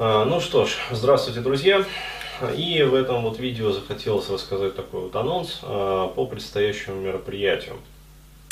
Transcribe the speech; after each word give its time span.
А, 0.00 0.24
ну 0.24 0.38
что 0.38 0.64
ж, 0.64 0.76
здравствуйте, 0.92 1.40
друзья. 1.40 1.84
И 2.56 2.84
в 2.84 2.94
этом 2.94 3.22
вот 3.22 3.40
видео 3.40 3.72
захотелось 3.72 4.30
рассказать 4.30 4.76
такой 4.76 5.00
вот 5.00 5.16
анонс 5.16 5.58
а, 5.64 6.06
по 6.06 6.24
предстоящему 6.24 7.00
мероприятию. 7.00 7.74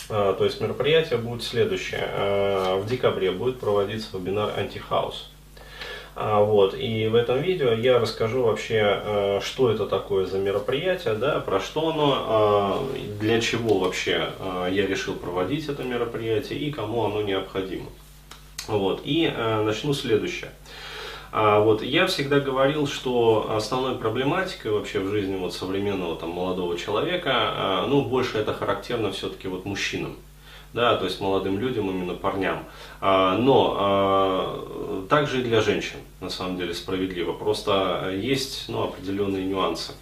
А, 0.08 0.32
то 0.32 0.44
есть 0.44 0.60
мероприятие 0.60 1.20
будет 1.20 1.44
следующее. 1.44 2.08
В 2.82 2.86
декабре 2.88 3.30
будет 3.30 3.60
проводиться 3.60 4.18
вебинар 4.18 4.58
«Антихаус». 4.58 5.30
Вот, 6.16 6.74
и 6.74 7.06
в 7.06 7.14
этом 7.14 7.40
видео 7.42 7.72
я 7.72 7.98
расскажу 8.00 8.42
вообще, 8.42 9.38
что 9.44 9.70
это 9.70 9.86
такое 9.86 10.24
за 10.24 10.38
мероприятие, 10.38 11.14
да, 11.14 11.40
про 11.40 11.60
что 11.60 11.90
оно, 11.90 12.88
для 13.20 13.38
чего 13.40 13.78
вообще 13.78 14.30
я 14.70 14.86
решил 14.86 15.14
проводить 15.14 15.68
это 15.68 15.82
мероприятие 15.84 16.58
и 16.58 16.72
кому 16.72 17.04
оно 17.04 17.20
необходимо. 17.20 17.90
Вот, 18.66 19.02
и 19.04 19.30
начну 19.62 19.92
следующее. 19.92 20.52
А 21.38 21.60
вот 21.60 21.82
я 21.82 22.06
всегда 22.06 22.40
говорил, 22.40 22.86
что 22.86 23.52
основной 23.54 23.96
проблематикой 23.96 24.70
вообще 24.70 25.00
в 25.00 25.10
жизни 25.10 25.36
вот 25.36 25.52
современного 25.52 26.16
там 26.16 26.30
молодого 26.30 26.78
человека, 26.78 27.30
а, 27.34 27.86
ну 27.86 28.06
больше 28.06 28.38
это 28.38 28.54
характерно 28.54 29.12
все-таки 29.12 29.46
вот 29.46 29.66
мужчинам, 29.66 30.16
да, 30.72 30.96
то 30.96 31.04
есть 31.04 31.20
молодым 31.20 31.58
людям, 31.58 31.90
именно 31.90 32.14
парням. 32.14 32.64
А, 33.02 33.36
но 33.36 35.04
также 35.10 35.42
и 35.42 35.44
для 35.44 35.60
женщин, 35.60 35.98
на 36.22 36.30
самом 36.30 36.56
деле, 36.56 36.72
справедливо. 36.72 37.34
Просто 37.34 38.14
есть 38.14 38.64
ну, 38.68 38.84
определенные 38.84 39.44
нюансы. 39.44 39.92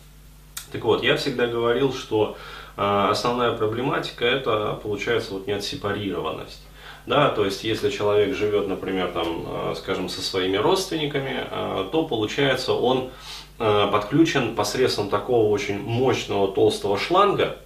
Так 0.71 0.85
вот, 0.85 1.03
я 1.03 1.17
всегда 1.17 1.49
говорил, 1.49 1.93
что 1.93 2.37
основная 2.77 3.57
проблематика 3.57 4.25
это 4.25 4.79
получается 4.81 5.33
вот 5.33 5.49
неотсепарированность. 5.49 6.63
Да, 7.07 7.29
то 7.29 7.45
есть, 7.45 7.65
если 7.65 7.91
человек 7.91 8.35
живет, 8.35 8.67
например, 8.67 9.09
там, 9.13 9.45
э, 9.47 9.75
скажем, 9.77 10.09
со 10.09 10.23
своими 10.23 10.57
родственниками, 10.57 11.47
э, 11.51 11.89
то 11.93 12.05
получается 12.05 12.73
он 12.73 13.11
э, 13.59 13.89
подключен 13.93 14.55
посредством 14.55 15.11
такого 15.11 15.51
очень 15.51 15.79
мощного 15.81 16.49
толстого 16.49 16.99
шланга, 16.99 17.59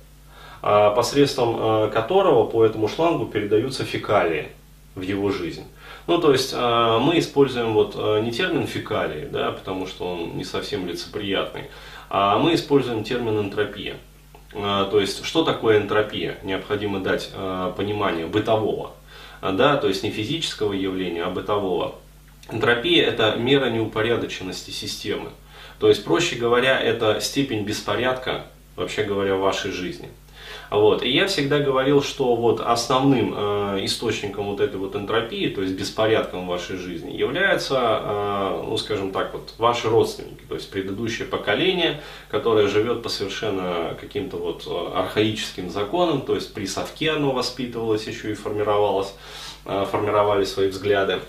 посредством 0.60 1.88
которого 1.92 2.44
по 2.44 2.64
этому 2.64 2.88
шлангу 2.88 3.26
передаются 3.26 3.84
фекалии 3.84 4.48
в 4.96 5.02
его 5.02 5.30
жизнь. 5.30 5.62
Ну, 6.08 6.18
то 6.18 6.32
есть 6.32 6.52
мы 6.52 7.20
используем 7.20 7.74
вот 7.74 7.94
не 7.94 8.32
термин 8.32 8.66
фекалии, 8.66 9.28
да, 9.30 9.52
потому 9.52 9.86
что 9.86 10.14
он 10.14 10.36
не 10.36 10.42
совсем 10.42 10.88
лицеприятный, 10.88 11.66
а 12.10 12.38
мы 12.38 12.54
используем 12.54 13.04
термин 13.04 13.38
энтропия. 13.38 13.98
То 14.52 14.98
есть, 14.98 15.24
что 15.24 15.44
такое 15.44 15.78
энтропия? 15.78 16.38
Необходимо 16.42 16.98
дать 16.98 17.30
понимание 17.76 18.26
бытового. 18.26 18.94
А, 19.40 19.52
да, 19.52 19.76
то 19.76 19.88
есть 19.88 20.02
не 20.02 20.10
физического 20.10 20.72
явления, 20.72 21.24
а 21.24 21.30
бытового. 21.30 21.96
Энтропия– 22.50 23.06
это 23.06 23.36
мера 23.36 23.70
неупорядоченности 23.70 24.70
системы. 24.70 25.30
То 25.78 25.88
есть, 25.88 26.04
проще 26.04 26.36
говоря, 26.36 26.80
это 26.80 27.20
степень 27.20 27.64
беспорядка, 27.64 28.46
вообще 28.74 29.04
говоря, 29.04 29.36
в 29.36 29.40
вашей 29.40 29.70
жизни. 29.70 30.08
Вот. 30.70 31.02
И 31.02 31.08
я 31.08 31.26
всегда 31.26 31.60
говорил, 31.60 32.02
что 32.02 32.34
вот 32.34 32.60
основным 32.60 33.34
э, 33.34 33.84
источником 33.84 34.46
вот 34.46 34.60
этой 34.60 34.76
вот 34.76 34.94
энтропии, 34.96 35.48
то 35.48 35.62
есть 35.62 35.74
беспорядком 35.74 36.44
в 36.44 36.48
вашей 36.48 36.76
жизни, 36.76 37.12
является, 37.12 37.76
э, 37.78 38.62
ну 38.66 38.76
скажем 38.76 39.12
так, 39.12 39.32
вот 39.32 39.54
ваши 39.58 39.88
родственники, 39.88 40.42
то 40.48 40.54
есть 40.54 40.70
предыдущее 40.70 41.26
поколение, 41.26 42.02
которое 42.30 42.68
живет 42.68 43.02
по 43.02 43.08
совершенно 43.08 43.96
каким-то 44.00 44.36
вот 44.36 44.66
э, 44.66 44.98
архаическим 44.98 45.70
законам, 45.70 46.20
то 46.20 46.34
есть 46.34 46.52
при 46.52 46.66
совке 46.66 47.12
оно 47.12 47.32
воспитывалось 47.32 48.06
еще 48.06 48.32
и 48.32 48.34
формировалось, 48.34 49.14
э, 49.64 49.86
формировали 49.90 50.44
свои 50.44 50.68
взгляды. 50.68 51.20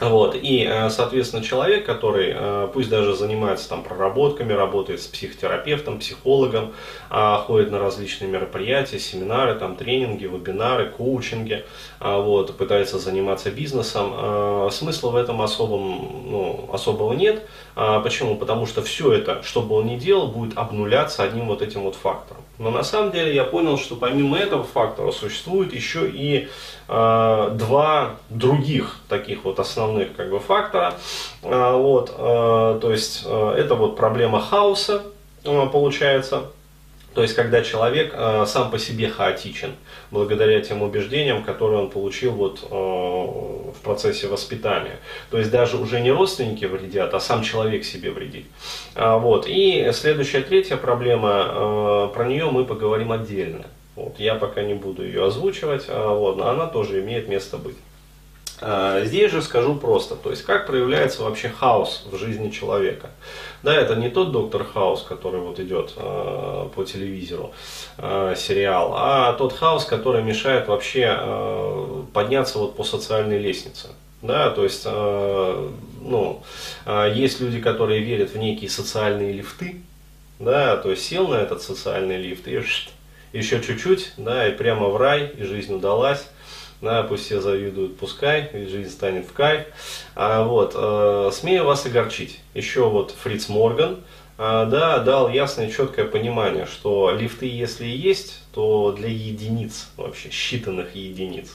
Вот, 0.00 0.34
и, 0.34 0.66
э, 0.68 0.90
соответственно, 0.90 1.42
человек, 1.42 1.86
который, 1.86 2.32
э, 2.36 2.68
пусть 2.72 2.90
даже 2.90 3.14
занимается 3.14 3.66
там 3.66 3.82
проработками, 3.82 4.52
работает 4.52 5.00
с 5.00 5.06
психотерапевтом, 5.06 6.00
психологом, 6.00 6.74
а, 7.08 7.38
ходит 7.38 7.70
на 7.70 7.78
различные 7.78 8.28
мероприятия, 8.30 8.98
семинары, 8.98 9.54
там, 9.54 9.74
тренинги, 9.74 10.24
вебинары, 10.26 10.90
коучинги, 10.90 11.64
а, 11.98 12.18
вот, 12.20 12.58
пытается 12.58 12.98
заниматься 12.98 13.50
бизнесом, 13.50 14.12
а, 14.12 14.68
смысла 14.70 15.10
в 15.10 15.16
этом 15.16 15.40
особом, 15.40 16.30
ну, 16.30 16.68
особого 16.72 17.14
нет. 17.14 17.46
Почему? 17.74 18.36
Потому 18.36 18.66
что 18.66 18.82
все 18.82 19.12
это, 19.12 19.42
что 19.42 19.60
бы 19.62 19.76
он 19.76 19.86
ни 19.86 19.96
делал, 19.96 20.28
будет 20.28 20.56
обнуляться 20.56 21.22
одним 21.22 21.46
вот 21.46 21.62
этим 21.62 21.82
вот 21.82 21.94
фактором. 21.94 22.42
Но 22.58 22.70
на 22.70 22.82
самом 22.82 23.10
деле 23.12 23.34
я 23.34 23.44
понял, 23.44 23.78
что 23.78 23.96
помимо 23.96 24.38
этого 24.38 24.64
фактора 24.64 25.12
существует 25.12 25.74
еще 25.74 26.08
и 26.08 26.48
э, 26.88 27.50
два 27.52 28.16
других 28.30 28.96
таких 29.08 29.44
вот 29.44 29.58
основных 29.60 30.16
как 30.16 30.30
бы 30.30 30.40
фактора. 30.40 30.94
Э, 31.42 31.76
вот, 31.76 32.10
э, 32.16 32.78
то 32.80 32.90
есть 32.90 33.24
э, 33.26 33.54
это 33.58 33.74
вот 33.74 33.96
проблема 33.96 34.40
хаоса 34.40 35.02
э, 35.44 35.66
получается. 35.70 36.44
То 37.16 37.22
есть, 37.22 37.34
когда 37.34 37.62
человек 37.62 38.12
э, 38.12 38.44
сам 38.46 38.70
по 38.70 38.78
себе 38.78 39.08
хаотичен, 39.08 39.72
благодаря 40.10 40.60
тем 40.60 40.82
убеждениям, 40.82 41.42
которые 41.44 41.80
он 41.80 41.88
получил 41.88 42.32
вот, 42.32 42.62
э, 42.62 42.66
в 42.68 43.80
процессе 43.82 44.26
воспитания. 44.26 44.98
То 45.30 45.38
есть, 45.38 45.50
даже 45.50 45.78
уже 45.78 46.02
не 46.02 46.12
родственники 46.12 46.66
вредят, 46.66 47.14
а 47.14 47.20
сам 47.20 47.42
человек 47.42 47.86
себе 47.86 48.10
вредит. 48.10 48.44
А, 48.94 49.16
вот. 49.16 49.46
И 49.48 49.88
следующая, 49.94 50.42
третья 50.42 50.76
проблема, 50.76 51.46
э, 51.48 52.08
про 52.12 52.26
нее 52.26 52.50
мы 52.50 52.66
поговорим 52.66 53.10
отдельно. 53.12 53.64
Вот. 53.94 54.16
Я 54.18 54.34
пока 54.34 54.60
не 54.60 54.74
буду 54.74 55.02
ее 55.02 55.24
озвучивать, 55.24 55.86
а, 55.88 56.14
вот, 56.14 56.42
она 56.42 56.66
тоже 56.66 57.00
имеет 57.00 57.28
место 57.28 57.56
быть. 57.56 57.76
А, 58.60 59.04
здесь 59.04 59.30
же 59.30 59.42
скажу 59.42 59.74
просто, 59.74 60.16
то 60.16 60.30
есть 60.30 60.42
как 60.42 60.66
проявляется 60.66 61.22
вообще 61.22 61.48
хаос 61.48 62.06
в 62.10 62.16
жизни 62.16 62.50
человека. 62.50 63.10
Да, 63.62 63.74
это 63.74 63.96
не 63.96 64.10
тот 64.10 64.32
доктор 64.32 64.64
Хаус, 64.64 65.02
который 65.02 65.40
вот 65.40 65.58
идет 65.58 65.92
э, 65.96 66.68
по 66.74 66.84
телевизору, 66.84 67.52
э, 67.98 68.34
сериал, 68.36 68.94
а 68.96 69.32
тот 69.32 69.52
хаос, 69.52 69.84
который 69.84 70.22
мешает 70.22 70.68
вообще 70.68 71.16
э, 71.18 72.02
подняться 72.12 72.58
вот 72.58 72.76
по 72.76 72.84
социальной 72.84 73.38
лестнице. 73.38 73.88
Да, 74.22 74.50
то 74.50 74.62
есть, 74.62 74.82
э, 74.86 75.70
ну, 76.00 76.42
э, 76.86 77.12
есть 77.14 77.40
люди, 77.40 77.60
которые 77.60 78.00
верят 78.00 78.30
в 78.30 78.38
некие 78.38 78.70
социальные 78.70 79.32
лифты, 79.32 79.82
да, 80.38 80.76
то 80.76 80.90
есть 80.90 81.04
сел 81.04 81.28
на 81.28 81.36
этот 81.36 81.62
социальный 81.62 82.16
лифт 82.16 82.46
и 82.46 82.62
еще 83.32 83.60
чуть-чуть, 83.60 84.12
да, 84.16 84.48
и 84.48 84.52
прямо 84.52 84.88
в 84.88 84.96
рай, 84.96 85.32
и 85.36 85.42
жизнь 85.42 85.74
удалась 85.74 86.26
да, 86.80 87.02
пусть 87.02 87.24
все 87.24 87.40
завидуют, 87.40 87.96
пускай, 87.96 88.50
ведь 88.52 88.70
жизнь 88.70 88.90
станет 88.90 89.26
в 89.26 89.32
кайф. 89.32 89.66
А, 90.14 90.44
вот, 90.44 90.72
э, 90.74 91.30
смею 91.32 91.64
вас 91.64 91.86
огорчить. 91.86 92.40
Еще 92.54 92.88
вот 92.88 93.12
Фриц 93.12 93.48
Морган, 93.48 94.00
э, 94.38 94.66
да, 94.70 94.98
дал 94.98 95.28
ясное 95.28 95.70
четкое 95.70 96.06
понимание, 96.06 96.66
что 96.66 97.10
лифты, 97.10 97.46
если 97.46 97.86
и 97.86 97.96
есть, 97.96 98.42
то 98.52 98.92
для 98.92 99.08
единиц, 99.08 99.88
вообще 99.96 100.28
считанных 100.28 100.94
единиц. 100.94 101.50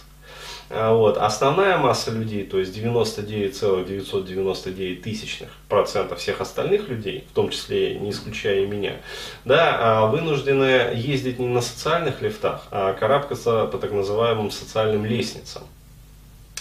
А, 0.74 0.94
вот. 0.94 1.18
Основная 1.18 1.78
масса 1.78 2.12
людей, 2.12 2.46
то 2.46 2.58
есть 2.60 2.74
99,999 2.74 5.02
тысячных 5.02 5.50
процентов 5.68 6.20
всех 6.20 6.40
остальных 6.42 6.88
людей, 6.88 7.26
в 7.30 7.34
том 7.34 7.50
числе 7.50 7.96
не 7.96 8.12
исключая 8.12 8.62
и 8.62 8.66
меня, 8.66 9.02
да, 9.44 9.76
а, 9.80 10.06
вынуждены 10.08 10.94
ездить 10.96 11.40
не 11.40 11.48
на 11.48 11.60
социальных 11.62 12.22
лифтах, 12.22 12.68
а 12.72 12.94
карабкаться 12.94 13.66
по 13.66 13.78
так 13.78 13.92
называемым 13.92 14.50
социальным 14.52 15.06
лестницам. 15.06 15.64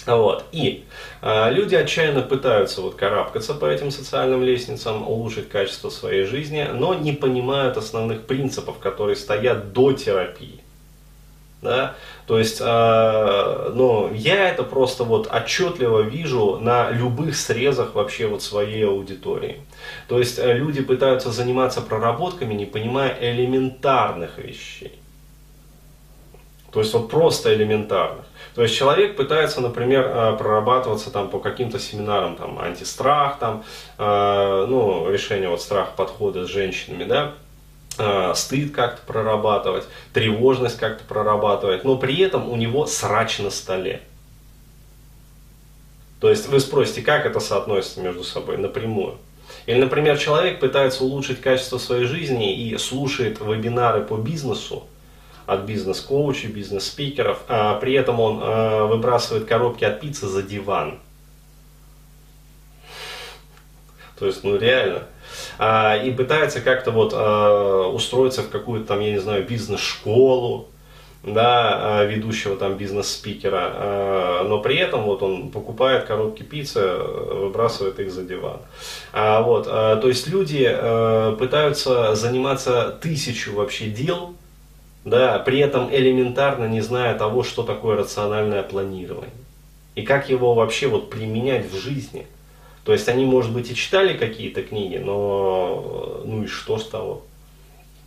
Вот. 0.07 0.47
И 0.53 0.85
э, 1.21 1.53
люди 1.53 1.75
отчаянно 1.75 2.23
пытаются 2.23 2.81
вот 2.81 2.95
карабкаться 2.95 3.53
по 3.55 3.67
этим 3.67 3.91
социальным 3.91 4.43
лестницам, 4.43 5.07
улучшить 5.07 5.51
качество 5.51 5.91
своей 5.91 6.25
жизни, 6.25 6.67
но 6.73 6.95
не 6.95 7.13
понимают 7.13 7.77
основных 7.77 8.23
принципов, 8.23 8.79
которые 8.79 9.17
стоят 9.17 9.73
до 9.73 9.93
терапии. 9.93 10.60
Да? 11.63 11.95
То 12.27 12.39
есть, 12.39 12.59
э, 12.61 13.71
ну, 13.75 14.11
я 14.15 14.49
это 14.49 14.63
просто 14.63 15.05
вот 15.05 15.31
отчетливо 15.31 16.01
вижу 16.01 16.59
на 16.59 16.91
любых 16.91 17.37
срезах 17.37 17.95
вообще 17.95 18.29
вот 18.29 18.43
своей 18.43 18.87
аудитории. 18.87 19.61
То 20.09 20.19
есть, 20.19 20.39
э, 20.39 20.55
люди 20.55 20.83
пытаются 20.83 21.31
заниматься 21.31 21.83
проработками, 21.83 22.55
не 22.55 22.65
понимая 22.65 23.15
элементарных 23.21 24.39
вещей. 24.39 24.99
То 26.73 26.81
есть, 26.81 26.95
вот 26.95 27.11
просто 27.11 27.53
элементарных. 27.53 28.25
То 28.55 28.63
есть, 28.63 28.75
человек 28.75 29.17
пытается, 29.17 29.61
например, 29.61 30.07
э, 30.07 30.37
прорабатываться 30.39 31.11
там 31.11 31.29
по 31.29 31.41
каким-то 31.41 31.79
семинарам, 31.79 32.37
там, 32.37 32.59
антистрах, 32.59 33.39
там, 33.39 33.65
э, 33.99 34.67
ну, 34.67 35.11
решение 35.11 35.51
вот 35.51 35.61
страха 35.61 35.93
подхода 35.95 36.47
с 36.47 36.49
женщинами, 36.49 37.05
да, 37.05 37.35
Э, 38.03 38.33
стыд 38.35 38.73
как-то 38.75 39.03
прорабатывать, 39.07 39.85
тревожность 40.15 40.79
как-то 40.79 41.05
прорабатывать, 41.05 41.85
но 41.85 41.99
при 41.99 42.19
этом 42.21 42.49
у 42.49 42.57
него 42.57 42.87
срач 42.87 43.41
на 43.41 43.51
столе. 43.51 44.01
То 46.19 46.31
есть 46.31 46.49
вы 46.49 46.61
спросите, 46.61 47.03
как 47.03 47.27
это 47.27 47.41
соотносится 47.41 48.01
между 48.01 48.25
собой 48.25 48.57
напрямую. 48.57 49.19
Или, 49.67 49.81
например, 49.81 50.17
человек 50.17 50.61
пытается 50.61 51.05
улучшить 51.05 51.43
качество 51.43 51.77
своей 51.77 52.07
жизни 52.07 52.57
и 52.57 52.79
слушает 52.79 53.39
вебинары 53.41 54.03
по 54.03 54.17
бизнесу 54.17 54.85
от 55.45 55.61
бизнес-коучей, 55.65 56.49
бизнес-спикеров, 56.49 57.43
а 57.49 57.75
при 57.75 57.93
этом 57.93 58.19
он 58.19 58.41
э, 58.43 58.85
выбрасывает 58.85 59.45
коробки 59.45 59.85
от 59.85 60.01
пиццы 60.01 60.27
за 60.27 60.43
диван. 60.43 61.01
То 64.19 64.27
есть, 64.27 64.43
ну 64.43 64.57
реально. 64.57 65.03
А, 65.59 65.97
и 65.97 66.11
пытается 66.11 66.61
как-то 66.61 66.91
вот 66.91 67.13
а, 67.15 67.89
устроиться 67.89 68.43
в 68.43 68.51
какую-то 68.51 68.89
там, 68.89 69.01
я 69.01 69.13
не 69.13 69.19
знаю, 69.19 69.47
бизнес-школу, 69.47 70.69
да, 71.23 72.01
а, 72.01 72.05
ведущего 72.05 72.57
там 72.57 72.77
бизнес-спикера, 72.77 74.45
но 74.45 74.59
при 74.61 74.77
этом 74.77 75.03
вот 75.03 75.23
он 75.23 75.51
покупает 75.51 76.05
коробки 76.05 76.43
пиццы, 76.43 76.81
выбрасывает 76.81 78.01
их 78.01 78.11
за 78.11 78.23
диван. 78.23 78.59
Вот, 79.13 79.65
то 79.67 80.03
есть 80.09 80.29
люди 80.29 80.65
пытаются 81.39 82.15
заниматься 82.15 82.99
тысячу 83.03 83.55
вообще 83.55 83.87
дел, 83.87 84.35
да, 85.05 85.39
при 85.39 85.59
этом 85.61 85.95
элементарно 85.95 86.65
не 86.67 86.81
зная 86.81 87.19
того, 87.19 87.43
что 87.43 87.63
такое 87.63 87.97
рациональное 87.97 88.63
планирование. 88.63 89.31
И 89.95 90.03
как 90.03 90.31
его 90.31 90.55
вообще 90.55 90.87
вот 90.87 91.11
применять 91.11 91.71
в 91.71 91.79
жизни. 91.79 92.27
То 92.85 92.93
есть 92.93 93.09
они, 93.09 93.25
может 93.25 93.53
быть, 93.53 93.71
и 93.71 93.75
читали 93.75 94.17
какие-то 94.17 94.63
книги, 94.63 94.97
но 94.97 96.23
ну 96.25 96.45
и 96.45 96.47
что 96.47 96.79
с 96.79 96.89
того? 96.89 97.23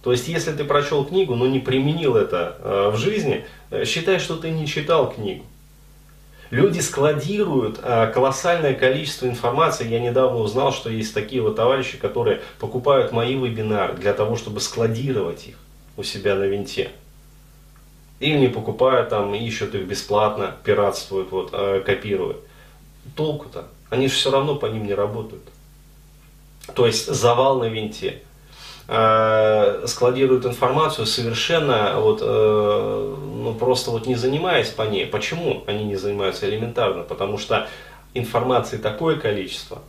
То 0.03 0.11
есть, 0.11 0.27
если 0.27 0.51
ты 0.51 0.65
прочел 0.65 1.05
книгу, 1.05 1.35
но 1.35 1.47
не 1.47 1.59
применил 1.59 2.17
это 2.17 2.57
э, 2.59 2.89
в 2.93 2.97
жизни, 2.97 3.45
э, 3.71 3.85
считай, 3.85 4.19
что 4.19 4.35
ты 4.35 4.49
не 4.49 4.67
читал 4.67 5.09
книгу. 5.09 5.45
Люди 6.49 6.81
складируют 6.81 7.79
э, 7.81 8.11
колоссальное 8.13 8.73
количество 8.73 9.27
информации. 9.27 9.87
Я 9.87 10.01
недавно 10.01 10.39
узнал, 10.39 10.73
что 10.73 10.89
есть 10.89 11.13
такие 11.13 11.41
вот 11.41 11.55
товарищи, 11.55 11.97
которые 11.97 12.41
покупают 12.59 13.13
мои 13.13 13.35
вебинары 13.35 13.93
для 13.93 14.13
того, 14.13 14.35
чтобы 14.35 14.59
складировать 14.59 15.47
их 15.47 15.55
у 15.95 16.03
себя 16.03 16.35
на 16.35 16.43
винте. 16.43 16.91
Или 18.19 18.37
не 18.37 18.47
покупают 18.49 19.07
там, 19.09 19.33
ищут 19.33 19.73
их 19.73 19.85
бесплатно, 19.85 20.55
пиратствуют, 20.65 21.31
вот, 21.31 21.51
копируют. 21.51 22.37
Толку-то? 23.15 23.67
Они 23.93 24.07
же 24.07 24.15
все 24.15 24.31
равно 24.31 24.55
по 24.55 24.65
ним 24.65 24.87
не 24.87 24.95
работают. 24.95 25.43
То 26.73 26.87
есть 26.87 27.05
завал 27.05 27.59
на 27.59 27.65
винте 27.65 28.23
э, 28.87 29.85
складируют 29.85 30.47
информацию 30.47 31.05
совершенно 31.05 31.99
вот, 31.99 32.19
э, 32.23 33.15
ну, 33.35 33.53
просто 33.53 33.91
вот 33.91 34.07
не 34.07 34.15
занимаясь 34.15 34.69
по 34.69 34.81
ней. 34.81 35.05
Почему 35.05 35.63
они 35.67 35.83
не 35.83 35.95
занимаются 35.95 36.49
элементарно? 36.49 37.03
Потому 37.03 37.37
что 37.37 37.67
информации 38.15 38.77
такое 38.77 39.17
количество, 39.17 39.83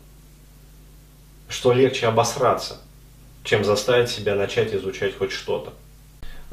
что 1.49 1.73
легче 1.73 2.07
обосраться, 2.07 2.83
чем 3.43 3.65
заставить 3.65 4.11
себя 4.11 4.35
начать 4.35 4.75
изучать 4.75 5.17
хоть 5.17 5.33
что-то. 5.33 5.73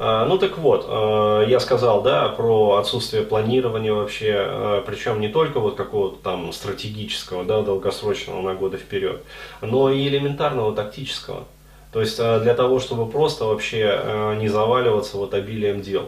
А, 0.04 0.26
ну 0.26 0.36
так 0.36 0.58
вот, 0.58 0.84
а, 0.88 1.44
я 1.44 1.60
сказал, 1.60 2.02
да, 2.02 2.28
про 2.28 2.74
отсутствие 2.74 3.22
планирования 3.22 3.92
вообще, 3.92 4.34
а, 4.36 4.82
причем 4.84 5.20
не 5.20 5.28
только 5.28 5.60
вот 5.60 5.76
какого-то 5.76 6.16
там 6.16 6.52
стратегического, 6.52 7.44
да, 7.44 7.62
долгосрочного 7.62 8.42
на 8.42 8.54
годы 8.54 8.78
вперед, 8.78 9.22
но 9.60 9.90
и 9.90 10.08
элементарного 10.08 10.74
тактического. 10.74 11.44
То 11.92 12.00
есть 12.00 12.16
для 12.16 12.54
того, 12.54 12.80
чтобы 12.80 13.08
просто 13.08 13.44
вообще 13.44 14.36
не 14.40 14.48
заваливаться 14.48 15.18
вот 15.18 15.34
обилием 15.34 15.82
дел. 15.82 16.06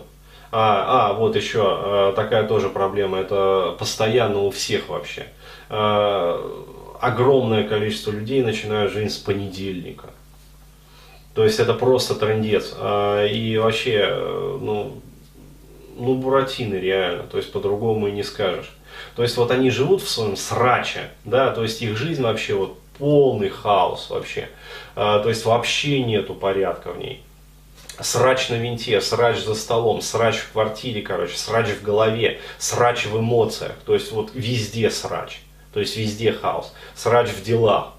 А, 0.51 1.11
а 1.11 1.13
вот 1.13 1.37
еще 1.37 2.13
такая 2.17 2.49
тоже 2.49 2.71
проблема, 2.71 3.19
это 3.19 3.77
постоянно 3.79 4.41
у 4.41 4.51
всех 4.51 4.89
вообще. 4.89 5.27
Огромное 5.69 7.69
количество 7.69 8.11
людей 8.11 8.43
начинают 8.43 8.93
жизнь 8.93 9.11
с 9.11 9.19
понедельника. 9.19 10.09
То 11.35 11.45
есть 11.45 11.59
это 11.59 11.75
просто 11.75 12.15
трендец. 12.15 12.75
И 13.31 13.59
вообще, 13.61 14.07
ну, 14.61 15.01
ну, 15.97 16.15
буратины 16.17 16.75
реально, 16.75 17.25
то 17.25 17.37
есть 17.37 17.53
по-другому 17.53 18.09
и 18.09 18.13
не 18.13 18.23
скажешь. 18.23 18.71
То 19.17 19.23
есть 19.23 19.37
вот 19.37 19.51
они 19.51 19.71
живут 19.71 20.03
в 20.03 20.09
своем 20.09 20.37
сраче, 20.37 21.11
да, 21.25 21.51
то 21.51 21.63
есть 21.63 21.83
их 21.83 21.97
жизнь 21.97 22.23
вообще 22.23 22.55
вот 22.55 22.79
полный 22.99 23.49
хаос 23.49 24.11
вообще. 24.11 24.49
А, 24.97 25.21
то 25.21 25.29
есть 25.29 25.45
вообще 25.45 26.03
нету 26.03 26.35
порядка 26.35 26.93
в 26.93 26.99
ней. 26.99 27.23
Срач 28.01 28.49
на 28.49 28.55
винте, 28.55 29.01
срач 29.01 29.39
за 29.39 29.55
столом, 29.55 30.01
срач 30.01 30.37
в 30.37 30.53
квартире, 30.53 31.03
короче, 31.03 31.37
срач 31.37 31.69
в 31.69 31.83
голове, 31.83 32.41
срач 32.59 33.07
в 33.07 33.19
эмоциях. 33.19 33.73
То 33.87 33.95
есть 33.95 34.11
вот 34.13 34.31
везде 34.35 34.91
срач. 34.91 35.41
То 35.73 35.81
есть 35.81 35.97
везде 35.97 36.33
хаос. 36.33 36.73
Срач 36.95 37.29
в 37.31 37.43
делах. 37.43 37.94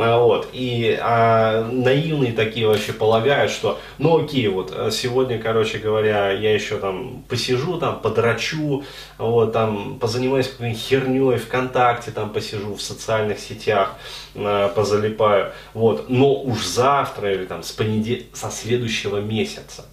А, 0.00 0.18
вот. 0.18 0.48
И 0.52 0.96
а, 1.00 1.68
наивные 1.70 2.32
такие 2.32 2.66
вообще 2.68 2.92
полагают, 2.92 3.50
что 3.50 3.80
ну 3.98 4.24
окей, 4.24 4.46
вот 4.48 4.72
а, 4.74 4.90
сегодня, 4.90 5.38
короче 5.38 5.78
говоря, 5.78 6.30
я 6.30 6.54
еще 6.54 6.78
там 6.78 7.24
посижу, 7.28 7.78
там 7.78 8.00
подрачу, 8.00 8.84
вот, 9.18 9.52
там 9.52 9.98
позанимаюсь 9.98 10.48
какой-нибудь 10.48 10.80
херней 10.80 11.36
ВКонтакте, 11.36 12.12
там 12.12 12.30
посижу 12.30 12.74
в 12.74 12.82
социальных 12.82 13.40
сетях, 13.40 13.94
а, 14.36 14.68
позалипаю, 14.68 15.52
вот, 15.74 16.08
но 16.08 16.32
уж 16.34 16.64
завтра 16.64 17.32
или 17.32 17.44
там 17.44 17.62
с 17.62 17.72
понедельника, 17.72 18.36
со 18.36 18.50
следующего 18.50 19.18
месяца, 19.18 19.86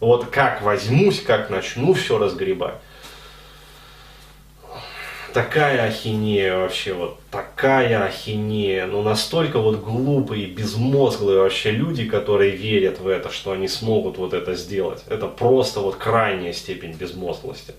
вот 0.00 0.26
как 0.26 0.62
возьмусь, 0.62 1.20
как 1.20 1.50
начну 1.50 1.94
все 1.94 2.18
разгребать, 2.18 2.74
такая 5.34 5.88
ахинея 5.88 6.56
вообще, 6.58 6.94
вот 6.94 7.18
такая 7.30 8.04
ахинея, 8.04 8.86
ну 8.86 9.02
настолько 9.02 9.58
вот 9.58 9.80
глупые, 9.80 10.46
безмозглые 10.46 11.40
вообще 11.40 11.72
люди, 11.72 12.08
которые 12.08 12.52
верят 12.52 13.00
в 13.00 13.08
это, 13.08 13.30
что 13.30 13.50
они 13.50 13.66
смогут 13.66 14.16
вот 14.16 14.32
это 14.32 14.54
сделать. 14.54 15.02
Это 15.08 15.26
просто 15.26 15.80
вот 15.80 15.96
крайняя 15.96 16.52
степень 16.52 16.92
безмозглости. 16.92 17.74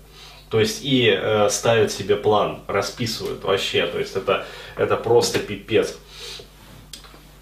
То 0.50 0.60
есть 0.60 0.84
и 0.84 1.08
э, 1.10 1.48
ставят 1.50 1.90
себе 1.90 2.16
план, 2.16 2.60
расписывают 2.68 3.42
вообще, 3.42 3.86
то 3.86 3.98
есть 3.98 4.14
это, 4.14 4.46
это 4.76 4.96
просто 4.96 5.38
пипец. 5.38 5.96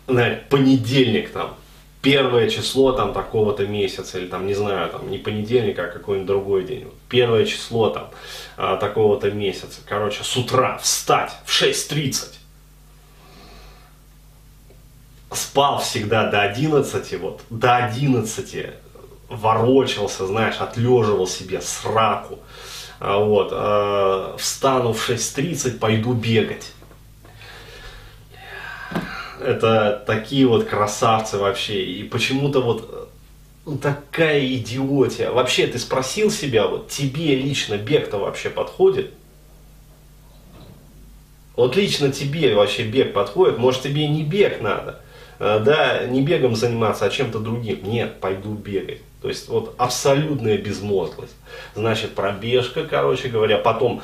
Понедельник 0.07 1.31
там, 1.31 1.57
первое 2.05 2.51
число 2.51 2.93
там 2.93 3.15
такого-то 3.15 3.67
месяца, 3.67 4.19
или 4.19 4.27
там, 4.27 4.47
не 4.47 4.55
знаю, 4.55 4.91
там 4.91 5.11
не 5.11 5.17
понедельник, 5.17 5.79
а 5.79 5.87
какой-нибудь 5.87 6.27
другой 6.27 6.65
день. 6.65 6.91
Первое 7.09 7.47
число 7.47 7.89
там 7.89 8.11
а, 8.59 8.77
такого-то 8.77 9.31
месяца. 9.31 9.81
Короче, 9.89 10.23
с 10.23 10.37
утра 10.37 10.79
встать 10.79 11.33
в 11.47 11.51
6.30. 11.51 12.35
Спал 15.33 15.81
всегда 15.81 16.31
до 16.31 16.43
11, 16.43 17.21
вот, 17.21 17.41
до 17.49 17.77
11 17.77 18.67
ворочался, 19.31 20.27
знаешь, 20.27 20.57
отлеживал 20.61 21.27
себе 21.27 21.63
сраку. 21.63 22.39
А, 23.01 23.19
вот, 23.19 23.49
э, 23.51 24.37
встану 24.39 24.93
в 24.93 25.09
6.30, 25.09 25.79
пойду 25.79 26.13
бегать 26.13 26.74
это 29.41 30.03
такие 30.07 30.47
вот 30.47 30.65
красавцы 30.65 31.39
вообще. 31.39 31.85
И 31.85 32.05
почему-то 32.05 32.61
вот 32.61 33.11
ну, 33.67 33.79
такая 33.79 34.45
идиотия. 34.47 35.31
Вообще, 35.31 35.67
ты 35.67 35.79
спросил 35.79 36.31
себя, 36.31 36.67
вот 36.67 36.89
тебе 36.89 37.35
лично 37.35 37.77
бег-то 37.77 38.19
вообще 38.19 38.51
подходит? 38.51 39.13
Вот 41.57 41.77
лично 41.77 42.11
тебе 42.11 42.55
вообще 42.55 42.83
бег 42.83 43.13
подходит, 43.13 43.59
может 43.59 43.83
тебе 43.83 44.09
не 44.09 44.25
бег 44.25 44.61
надо, 44.61 45.01
а, 45.39 45.61
да, 45.61 46.05
не 46.05 46.21
бегом 46.21 46.57
заниматься, 46.57 47.05
а 47.05 47.11
чем-то 47.11 47.39
другим. 47.39 47.81
Нет, 47.85 48.21
пойду 48.21 48.55
бегать. 48.55 49.01
То 49.23 49.29
есть 49.29 49.49
вот 49.49 49.75
абсолютная 49.79 50.59
безмозглость. 50.59 51.37
Значит, 51.75 52.15
пробежка, 52.15 52.85
короче 52.85 53.29
говоря, 53.29 53.59
потом 53.59 54.03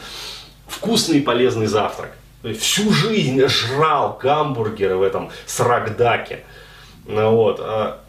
вкусный 0.69 1.19
и 1.19 1.23
полезный 1.23 1.67
завтрак 1.67 2.13
всю 2.43 2.93
жизнь 2.93 3.47
жрал 3.47 4.19
гамбургеры 4.21 4.97
в 4.97 5.03
этом 5.03 5.31
срагдаке. 5.47 6.41
Ну, 7.07 7.35
вот. 7.35 7.61
А 7.61 8.01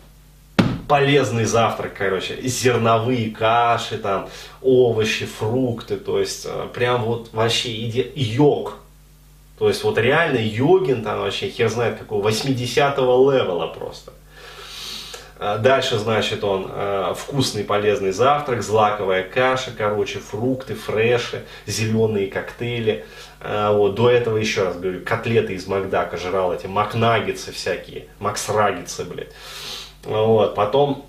полезный 0.88 1.46
завтрак, 1.46 1.94
короче, 1.98 2.38
зерновые 2.42 3.32
каши, 3.32 3.98
там, 3.98 4.30
овощи, 4.62 5.26
фрукты, 5.26 5.98
то 5.98 6.20
есть, 6.20 6.46
а, 6.46 6.68
прям 6.68 7.04
вот 7.04 7.30
вообще 7.32 7.74
иди, 7.86 8.12
йог. 8.16 8.78
То 9.58 9.70
есть, 9.70 9.84
вот 9.84 9.98
реально 9.98 10.40
йогин 10.40 11.04
там 11.04 11.20
вообще, 11.20 11.50
хер 11.50 11.70
знает 11.70 11.98
какого, 11.98 12.28
80-го 12.28 13.32
левела 13.32 13.68
просто. 13.68 14.12
А 15.44 15.58
дальше, 15.58 15.98
значит, 15.98 16.44
он 16.44 16.70
э, 16.72 17.16
вкусный 17.18 17.64
полезный 17.64 18.12
завтрак, 18.12 18.62
злаковая 18.62 19.24
каша, 19.24 19.72
короче, 19.76 20.20
фрукты, 20.20 20.76
фреши, 20.76 21.44
зеленые 21.66 22.28
коктейли. 22.28 23.04
Э, 23.40 23.72
вот, 23.74 23.96
до 23.96 24.12
этого, 24.12 24.38
еще 24.38 24.66
раз 24.66 24.78
говорю, 24.78 25.04
котлеты 25.04 25.56
из 25.56 25.66
Макдака 25.66 26.18
жрал, 26.18 26.54
эти 26.54 26.68
макнаггетсы 26.68 27.52
всякие, 27.52 28.06
максраггетсы, 28.20 29.04
блядь. 29.04 29.32
Вот, 30.04 30.54
потом, 30.54 31.08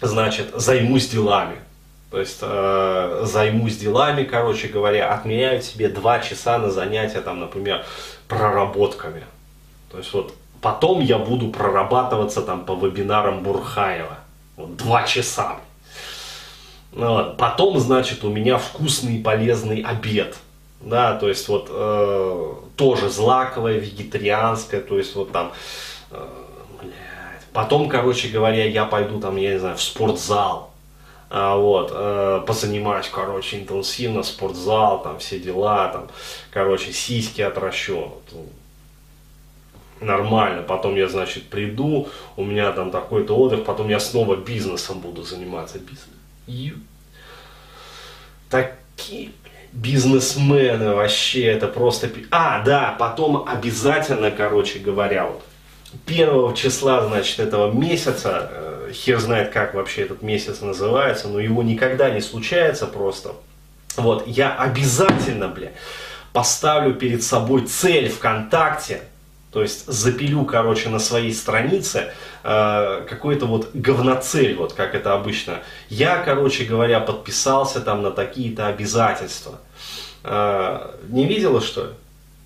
значит, 0.00 0.52
займусь 0.54 1.08
делами. 1.08 1.56
То 2.12 2.20
есть 2.20 2.38
э, 2.40 3.22
займусь 3.24 3.78
делами, 3.78 4.22
короче 4.22 4.68
говоря, 4.68 5.12
отмеряют 5.12 5.64
себе 5.64 5.88
два 5.88 6.20
часа 6.20 6.58
на 6.58 6.70
занятия, 6.70 7.20
там, 7.20 7.40
например, 7.40 7.84
проработками. 8.28 9.24
То 9.90 9.98
есть 9.98 10.12
вот 10.12 10.32
Потом 10.62 11.00
я 11.00 11.18
буду 11.18 11.48
прорабатываться 11.48 12.40
там 12.40 12.64
по 12.64 12.74
вебинарам 12.74 13.42
Бурхаева. 13.42 14.18
Вот 14.56 14.76
два 14.76 15.02
часа. 15.02 15.56
Ну 16.92 17.08
вот. 17.08 17.36
Потом, 17.36 17.78
значит, 17.80 18.24
у 18.24 18.30
меня 18.30 18.58
вкусный 18.58 19.16
и 19.16 19.22
полезный 19.22 19.82
обед. 19.82 20.36
Да, 20.80 21.16
то 21.16 21.28
есть 21.28 21.48
вот 21.48 21.68
э, 21.70 22.52
тоже 22.76 23.08
злаковое, 23.08 23.78
вегетарианское, 23.78 24.80
то 24.80 24.98
есть 24.98 25.14
вот 25.14 25.30
там, 25.30 25.52
э, 26.10 26.26
потом, 27.52 27.88
короче 27.88 28.28
говоря, 28.28 28.64
я 28.64 28.84
пойду 28.84 29.20
там, 29.20 29.36
я 29.36 29.52
не 29.52 29.60
знаю, 29.60 29.76
в 29.76 29.82
спортзал, 29.82 30.72
а, 31.30 31.56
вот, 31.56 31.92
э, 31.94 32.42
позанимаюсь, 32.44 33.08
короче, 33.08 33.60
интенсивно, 33.60 34.24
спортзал, 34.24 35.02
там, 35.04 35.20
все 35.20 35.38
дела, 35.38 35.88
там, 35.88 36.08
короче, 36.50 36.92
сиськи 36.92 37.42
отращу, 37.42 38.14
нормально, 40.02 40.62
потом 40.62 40.96
я, 40.96 41.08
значит, 41.08 41.44
приду, 41.48 42.08
у 42.36 42.44
меня 42.44 42.72
там 42.72 42.90
такой-то 42.90 43.36
отдых, 43.36 43.64
потом 43.64 43.88
я 43.88 44.00
снова 44.00 44.36
бизнесом 44.36 45.00
буду 45.00 45.22
заниматься, 45.22 45.78
бизнес. 45.78 46.08
Такие 48.50 49.30
бизнесмены 49.72 50.94
вообще, 50.94 51.44
это 51.44 51.66
просто... 51.66 52.10
А, 52.30 52.62
да, 52.62 52.94
потом 52.98 53.48
обязательно, 53.48 54.30
короче 54.30 54.78
говоря, 54.78 55.26
вот, 55.26 55.42
первого 56.06 56.54
числа, 56.54 57.06
значит, 57.06 57.38
этого 57.38 57.72
месяца, 57.72 58.50
э, 58.50 58.92
хер 58.92 59.18
знает, 59.18 59.50
как 59.50 59.74
вообще 59.74 60.02
этот 60.02 60.22
месяц 60.22 60.60
называется, 60.60 61.28
но 61.28 61.40
его 61.40 61.62
никогда 61.62 62.10
не 62.10 62.20
случается 62.20 62.86
просто. 62.86 63.32
Вот, 63.96 64.26
я 64.26 64.54
обязательно, 64.54 65.48
бля, 65.48 65.72
поставлю 66.32 66.94
перед 66.94 67.22
собой 67.22 67.66
цель 67.66 68.08
ВКонтакте, 68.08 69.02
то 69.52 69.60
есть 69.60 69.86
запилю, 69.86 70.46
короче, 70.46 70.88
на 70.88 70.98
своей 70.98 71.34
странице 71.34 72.14
э, 72.42 73.06
какой-то 73.06 73.44
вот 73.44 73.70
говноцель, 73.74 74.56
вот 74.56 74.72
как 74.72 74.94
это 74.94 75.12
обычно. 75.12 75.60
Я, 75.90 76.16
короче 76.22 76.64
говоря, 76.64 77.00
подписался 77.00 77.82
там 77.82 78.00
на 78.02 78.10
такие-то 78.12 78.68
обязательства. 78.68 79.60
Э, 80.24 80.94
не 81.08 81.26
видела, 81.26 81.60
что 81.60 81.84
ли? 81.84 81.90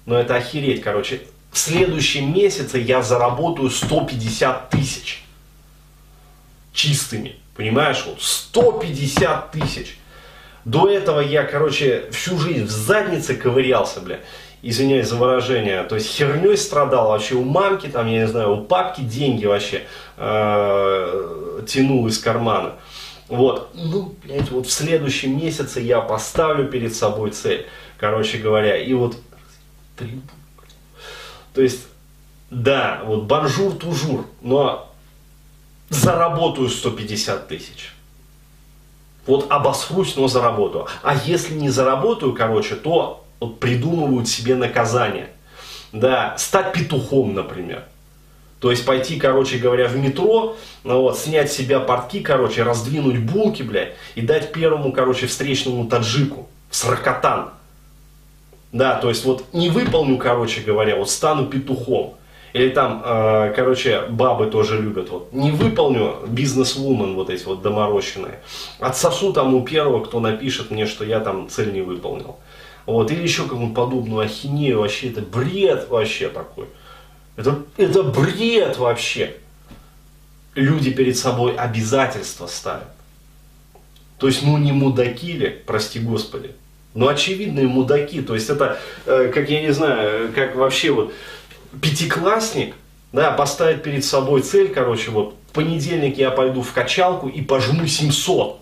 Ну 0.05 0.17
это 0.17 0.35
охереть, 0.35 0.83
короче. 0.83 1.21
В 1.53 1.59
следующем 1.59 2.35
месяце 2.35 2.79
я 2.79 3.03
заработаю 3.03 3.71
150 3.71 4.71
тысяч. 4.71 5.25
Чистыми. 6.73 7.37
Понимаешь? 7.55 8.05
Вот 8.05 8.21
150 8.21 9.53
тысяч. 9.53 9.97
До 10.65 10.89
этого 10.89 11.21
я, 11.21 11.45
короче, 11.45 12.11
всю 12.11 12.37
жизнь 12.37 12.65
в 12.65 12.71
заднице 12.71 13.37
ковырялся, 13.37 14.01
бля 14.01 14.19
извиняюсь 14.63 15.09
за 15.09 15.17
выражение, 15.17 15.83
то 15.85 15.95
есть 15.95 16.09
херней 16.09 16.57
страдал 16.57 17.09
вообще 17.09 17.35
у 17.35 17.45
мамки, 17.45 17.87
там, 17.87 18.07
я 18.07 18.21
не 18.21 18.27
знаю, 18.27 18.57
у 18.57 18.65
папки 18.65 19.03
деньги 19.03 19.47
вообще 19.47 19.83
э, 20.17 21.63
тянул 21.67 22.07
из 22.07 22.19
кармана. 22.19 22.75
Вот, 23.29 23.71
ну, 23.75 24.15
блядь, 24.23 24.51
вот 24.51 24.67
в 24.67 24.71
следующем 24.71 25.37
месяце 25.37 25.81
я 25.81 26.01
поставлю 26.01 26.69
перед 26.69 26.95
собой 26.95 27.31
цель, 27.31 27.67
короче 27.99 28.39
говоря, 28.39 28.77
и 28.77 28.93
вот, 28.95 29.17
то 31.53 31.61
есть, 31.61 31.87
да, 32.51 33.03
вот 33.05 33.25
bonjour-toujours, 33.25 34.27
но 34.41 34.93
заработаю 35.89 36.69
150 36.69 37.49
тысяч. 37.49 37.93
Вот 39.27 39.51
обосрусь, 39.51 40.15
но 40.17 40.29
заработаю. 40.29 40.87
А 41.03 41.17
если 41.17 41.55
не 41.55 41.69
заработаю, 41.69 42.33
короче, 42.33 42.77
то 42.77 43.26
придумывают 43.61 44.29
себе 44.29 44.55
наказание. 44.55 45.29
Да, 45.93 46.35
стать 46.39 46.73
петухом, 46.73 47.35
например. 47.35 47.85
То 48.61 48.71
есть 48.71 48.85
пойти, 48.87 49.19
короче 49.19 49.59
говоря, 49.59 49.87
в 49.87 49.97
метро, 49.97 50.57
ну 50.83 51.03
вот, 51.03 51.19
снять 51.19 51.53
с 51.53 51.57
себя 51.57 51.79
портки, 51.79 52.21
короче, 52.21 52.63
раздвинуть 52.63 53.19
булки, 53.19 53.63
блядь, 53.63 53.93
и 54.15 54.23
дать 54.23 54.53
первому, 54.53 54.93
короче, 54.93 55.27
встречному 55.27 55.87
таджику 55.87 56.49
в 56.71 56.77
сракотан. 56.77 57.51
Да, 58.73 58.97
то 58.97 59.09
есть 59.09 59.25
вот 59.25 59.45
не 59.53 59.69
выполню, 59.69 60.17
короче 60.19 60.63
говоря, 60.63 60.97
вот 60.97 61.11
стану 61.11 61.47
петухом. 61.47 62.15
Или 62.53 62.71
там, 62.71 63.03
э, 63.05 63.53
короче, 63.55 64.05
бабы 64.09 64.47
тоже 64.47 64.81
любят, 64.81 65.11
вот, 65.11 65.31
не 65.35 65.51
выполню 65.51 66.17
бизнес-вумен 66.27 67.15
вот 67.15 67.29
эти 67.29 67.45
вот 67.45 67.61
доморощенные. 67.61 68.41
Отсосу 68.81 69.35
там 69.35 69.55
у 69.55 69.63
первого, 69.63 70.03
кто 70.03 70.21
напишет 70.21 70.71
мне, 70.71 70.87
что 70.87 71.05
я 71.05 71.21
там 71.21 71.51
цель 71.51 71.73
не 71.75 71.83
выполнил. 71.83 72.37
Вот, 72.87 73.11
или 73.11 73.23
еще 73.23 73.43
какую-нибудь 73.43 73.75
подобную 73.75 74.21
ахинею, 74.21 74.81
вообще 74.81 75.11
это 75.11 75.21
бред 75.21 75.89
вообще 75.89 76.29
такой. 76.29 76.67
Это, 77.37 77.63
это 77.77 78.05
бред 78.05 78.79
вообще. 78.79 79.35
Люди 80.55 80.91
перед 80.91 81.19
собой 81.19 81.55
обязательства 81.57 82.47
ставят. 82.47 82.89
То 84.19 84.29
есть, 84.29 84.43
ну 84.43 84.57
не 84.57 84.73
мудаки 84.73 85.33
ли, 85.33 85.49
прости 85.67 85.99
господи. 85.99 86.53
Ну 86.95 87.09
очевидные 87.09 87.67
мудаки. 87.67 88.23
То 88.23 88.35
есть 88.35 88.49
это, 88.49 88.79
э, 89.05 89.31
как 89.35 89.51
я 89.51 89.61
не 89.61 89.73
знаю, 89.73 90.33
как 90.33 90.57
вообще 90.57 90.93
вот 90.93 91.13
пятиклассник, 91.83 92.75
да, 93.13 93.33
поставит 93.33 93.83
перед 93.83 94.05
собой 94.05 94.41
цель, 94.43 94.69
короче, 94.69 95.11
вот 95.11 95.35
в 95.51 95.53
понедельник 95.53 96.17
я 96.17 96.31
пойду 96.31 96.63
в 96.63 96.73
качалку 96.73 97.29
и 97.29 97.43
пожму 97.43 97.87
700. 97.87 98.61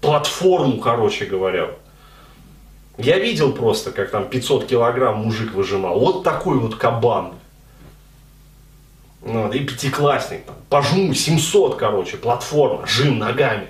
Платформу, 0.00 0.78
короче 0.78 1.24
говоря. 1.24 1.70
Я 2.98 3.18
видел 3.18 3.52
просто, 3.52 3.90
как 3.90 4.10
там 4.10 4.28
500 4.28 4.66
килограмм 4.66 5.18
мужик 5.18 5.52
выжимал. 5.54 5.98
Вот 5.98 6.24
такой 6.24 6.58
вот 6.58 6.76
кабан. 6.76 7.34
Ну, 9.22 9.50
и 9.50 9.60
пятиклассник. 9.60 10.44
Там, 10.44 10.56
пожму 10.68 11.14
700, 11.14 11.76
короче, 11.76 12.16
платформа, 12.16 12.86
жим 12.86 13.18
ногами. 13.18 13.68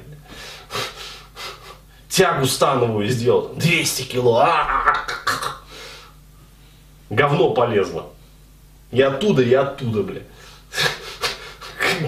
Тягу 2.09 2.47
становую 2.47 3.09
сделал, 3.09 3.52
200 3.55 4.02
кило. 4.02 4.38
А-а-а. 4.38 4.97
Говно 7.11 7.50
полезло. 7.50 8.11
И 8.91 9.00
оттуда, 9.02 9.43
и 9.43 9.52
оттуда, 9.52 10.02
бля. 10.02 10.23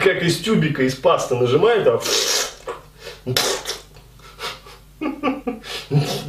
Как 0.02 0.22
из 0.22 0.38
тюбика, 0.38 0.82
из 0.82 0.94
пасты 0.94 1.34
нажимаю, 1.34 1.84
там 1.84 2.00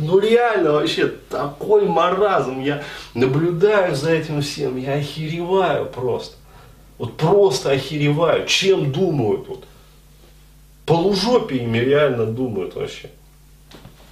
ну 0.06 0.20
реально 0.20 0.74
вообще 0.74 1.08
такой 1.08 1.88
маразм. 1.88 2.62
Я 2.62 2.84
наблюдаю 3.14 3.96
за 3.96 4.12
этим 4.12 4.42
всем, 4.42 4.78
я 4.78 4.94
охереваю 4.94 5.86
просто. 5.88 6.38
Вот 6.98 7.18
просто 7.18 7.72
охереваю. 7.72 8.46
Чем 8.46 8.92
думают 8.92 9.48
вот? 9.48 9.66
Полужопиями 10.86 11.80
реально 11.80 12.26
думают 12.26 12.76
вообще. 12.76 13.10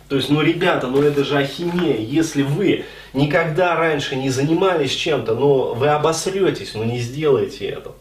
То 0.09 0.17
есть, 0.17 0.29
ну, 0.29 0.41
ребята, 0.41 0.87
ну 0.87 1.01
это 1.01 1.23
же 1.23 1.37
ахинея. 1.37 1.97
Если 1.97 2.43
вы 2.43 2.85
никогда 3.13 3.75
раньше 3.75 4.15
не 4.15 4.29
занимались 4.29 4.91
чем-то, 4.91 5.33
но 5.33 5.73
вы 5.73 5.87
обосретесь, 5.87 6.75
но 6.75 6.83
не 6.83 6.99
сделаете 6.99 7.67
это. 7.67 7.93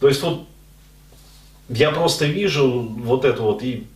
То 0.00 0.08
есть, 0.08 0.22
вот 0.22 0.46
я 1.68 1.90
просто 1.90 2.26
вижу 2.26 2.70
вот 2.70 3.24
это 3.24 3.42
вот 3.42 3.62
и 3.62 3.86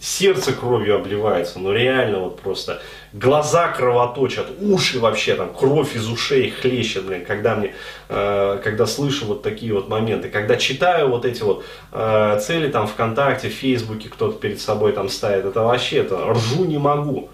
сердце 0.00 0.52
кровью 0.52 0.96
обливается, 0.96 1.58
ну 1.58 1.72
реально 1.72 2.20
вот 2.20 2.40
просто. 2.40 2.82
Глаза 3.12 3.68
кровоточат, 3.68 4.46
уши 4.60 4.98
вообще 4.98 5.34
там, 5.36 5.54
кровь 5.54 5.96
из 5.96 6.08
ушей 6.08 6.50
хлещет, 6.50 7.06
блин, 7.06 7.24
когда 7.24 7.54
мне, 7.54 7.74
э, 8.08 8.60
когда 8.62 8.86
слышу 8.86 9.24
вот 9.26 9.42
такие 9.42 9.72
вот 9.72 9.88
моменты, 9.88 10.28
когда 10.28 10.56
читаю 10.56 11.08
вот 11.08 11.24
эти 11.24 11.42
вот 11.42 11.64
э, 11.92 12.38
цели 12.42 12.68
там 12.68 12.86
ВКонтакте, 12.86 13.48
в 13.48 13.52
Фейсбуке 13.52 14.08
кто-то 14.08 14.38
перед 14.38 14.60
собой 14.60 14.92
там 14.92 15.08
ставит, 15.08 15.46
это 15.46 15.62
вообще, 15.62 15.98
это 15.98 16.32
ржу 16.32 16.66
не 16.66 16.78
могу, 16.78 17.30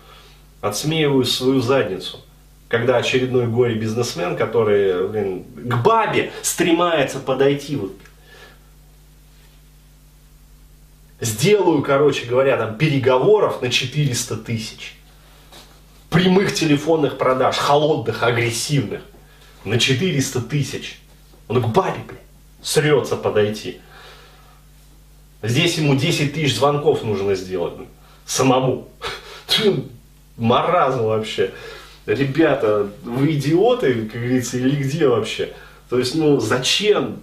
отсмеиваю 0.61 1.25
свою 1.25 1.61
задницу. 1.61 2.21
Когда 2.69 2.97
очередной 2.97 3.49
горе-бизнесмен, 3.49 4.35
который, 4.35 5.07
блин, 5.09 5.45
к 5.57 5.83
бабе 5.83 6.33
стремается 6.41 7.19
подойти 7.19 7.77
вот 7.77 7.93
сделаю, 11.23 11.83
короче 11.83 12.27
говоря, 12.27 12.57
там 12.57 12.77
переговоров 12.77 13.63
на 13.63 13.71
400 13.71 14.37
тысяч. 14.39 14.97
Прямых 16.11 16.53
телефонных 16.53 17.17
продаж, 17.17 17.57
холодных, 17.57 18.23
агрессивных, 18.23 19.03
на 19.65 19.79
400 19.79 20.41
тысяч. 20.43 20.99
Он 21.49 21.63
к 21.63 21.69
бабе, 21.69 22.01
блядь, 22.07 22.21
срется 22.61 23.17
подойти. 23.17 23.81
Здесь 25.43 25.79
ему 25.79 25.95
10 25.95 26.35
тысяч 26.35 26.57
звонков 26.57 27.03
нужно 27.03 27.35
сделать. 27.35 27.75
Самому. 28.27 28.89
Маразм 30.37 31.05
вообще. 31.05 31.53
Ребята, 32.07 32.91
вы 33.05 33.33
идиоты, 33.35 34.07
как 34.07 34.21
говорится, 34.21 34.59
или 34.59 34.75
где 34.83 35.07
вообще? 35.07 35.53
То 35.89 35.99
есть, 35.99 36.17
ну, 36.17 36.41
зачем? 36.41 37.21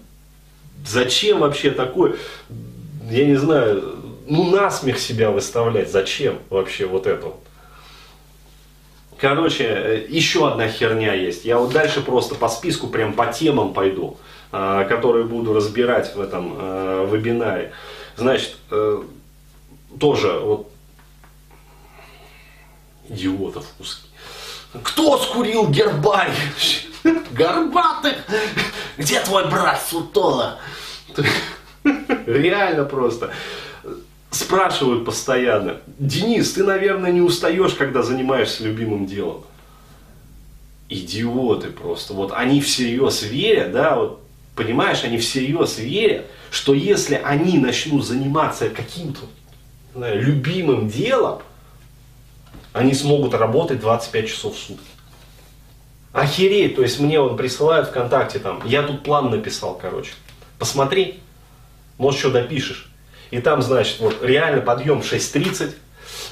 Зачем 0.85 1.39
вообще 1.39 1.71
такой 1.71 2.15
я 3.09 3.25
не 3.25 3.35
знаю, 3.35 3.95
ну 4.27 4.49
насмех 4.49 4.99
себя 4.99 5.31
выставлять, 5.31 5.91
зачем 5.91 6.39
вообще 6.49 6.85
вот 6.85 7.07
это 7.07 7.33
Короче, 9.19 9.65
э, 9.65 10.05
еще 10.07 10.47
одна 10.47 10.69
херня 10.69 11.13
есть. 11.13 11.43
Я 11.43 11.57
вот 11.57 11.73
дальше 11.73 12.01
просто 12.01 12.35
по 12.35 12.47
списку, 12.47 12.87
прям 12.87 13.13
по 13.13 13.25
темам 13.27 13.73
пойду, 13.73 14.17
э, 14.51 14.85
которые 14.87 15.25
буду 15.25 15.53
разбирать 15.53 16.15
в 16.15 16.21
этом 16.21 16.55
э, 16.57 17.07
вебинаре. 17.11 17.73
Значит, 18.15 18.55
тоже 19.99 20.39
вот 20.39 20.69
идиотов 23.07 23.65
узкий. 23.79 24.09
Кто 24.83 25.17
скурил 25.17 25.69
гербарий? 25.69 26.33
Горбатых! 27.31 28.15
Где 28.97 29.21
твой 29.21 29.49
брат 29.49 29.81
Сутола? 29.89 30.59
Реально 32.25 32.85
просто. 32.85 33.31
Спрашивают 34.31 35.05
постоянно. 35.05 35.77
Денис, 35.97 36.51
ты, 36.53 36.63
наверное, 36.63 37.11
не 37.11 37.21
устаешь, 37.21 37.73
когда 37.73 38.03
занимаешься 38.03 38.63
любимым 38.63 39.05
делом. 39.05 39.43
Идиоты 40.89 41.69
просто. 41.69 42.13
Вот 42.13 42.31
они 42.33 42.61
всерьез 42.61 43.23
верят, 43.23 43.71
да, 43.71 43.95
вот 43.95 44.21
понимаешь, 44.55 45.03
они 45.03 45.17
всерьез 45.17 45.77
верят, 45.77 46.25
что 46.51 46.73
если 46.73 47.15
они 47.15 47.57
начнут 47.57 48.05
заниматься 48.05 48.69
каким-то 48.69 49.21
знаю, 49.95 50.21
любимым 50.21 50.89
делом, 50.89 51.41
они 52.73 52.93
смогут 52.93 53.33
работать 53.33 53.79
25 53.79 54.27
часов 54.27 54.55
в 54.55 54.59
сутки. 54.59 54.83
Охереть, 56.11 56.75
то 56.75 56.81
есть 56.81 56.99
мне 56.99 57.19
он 57.19 57.37
присылает 57.37 57.87
ВКонтакте 57.89 58.39
там, 58.39 58.61
я 58.65 58.81
тут 58.81 59.03
план 59.03 59.29
написал, 59.29 59.77
короче. 59.79 60.11
Посмотри, 60.57 61.19
может, 61.99 62.19
что 62.19 62.31
допишешь. 62.31 62.89
И 63.29 63.39
там, 63.39 63.61
значит, 63.61 63.99
вот 63.99 64.23
реально 64.23 64.61
подъем 64.61 64.99
6.30, 64.99 65.75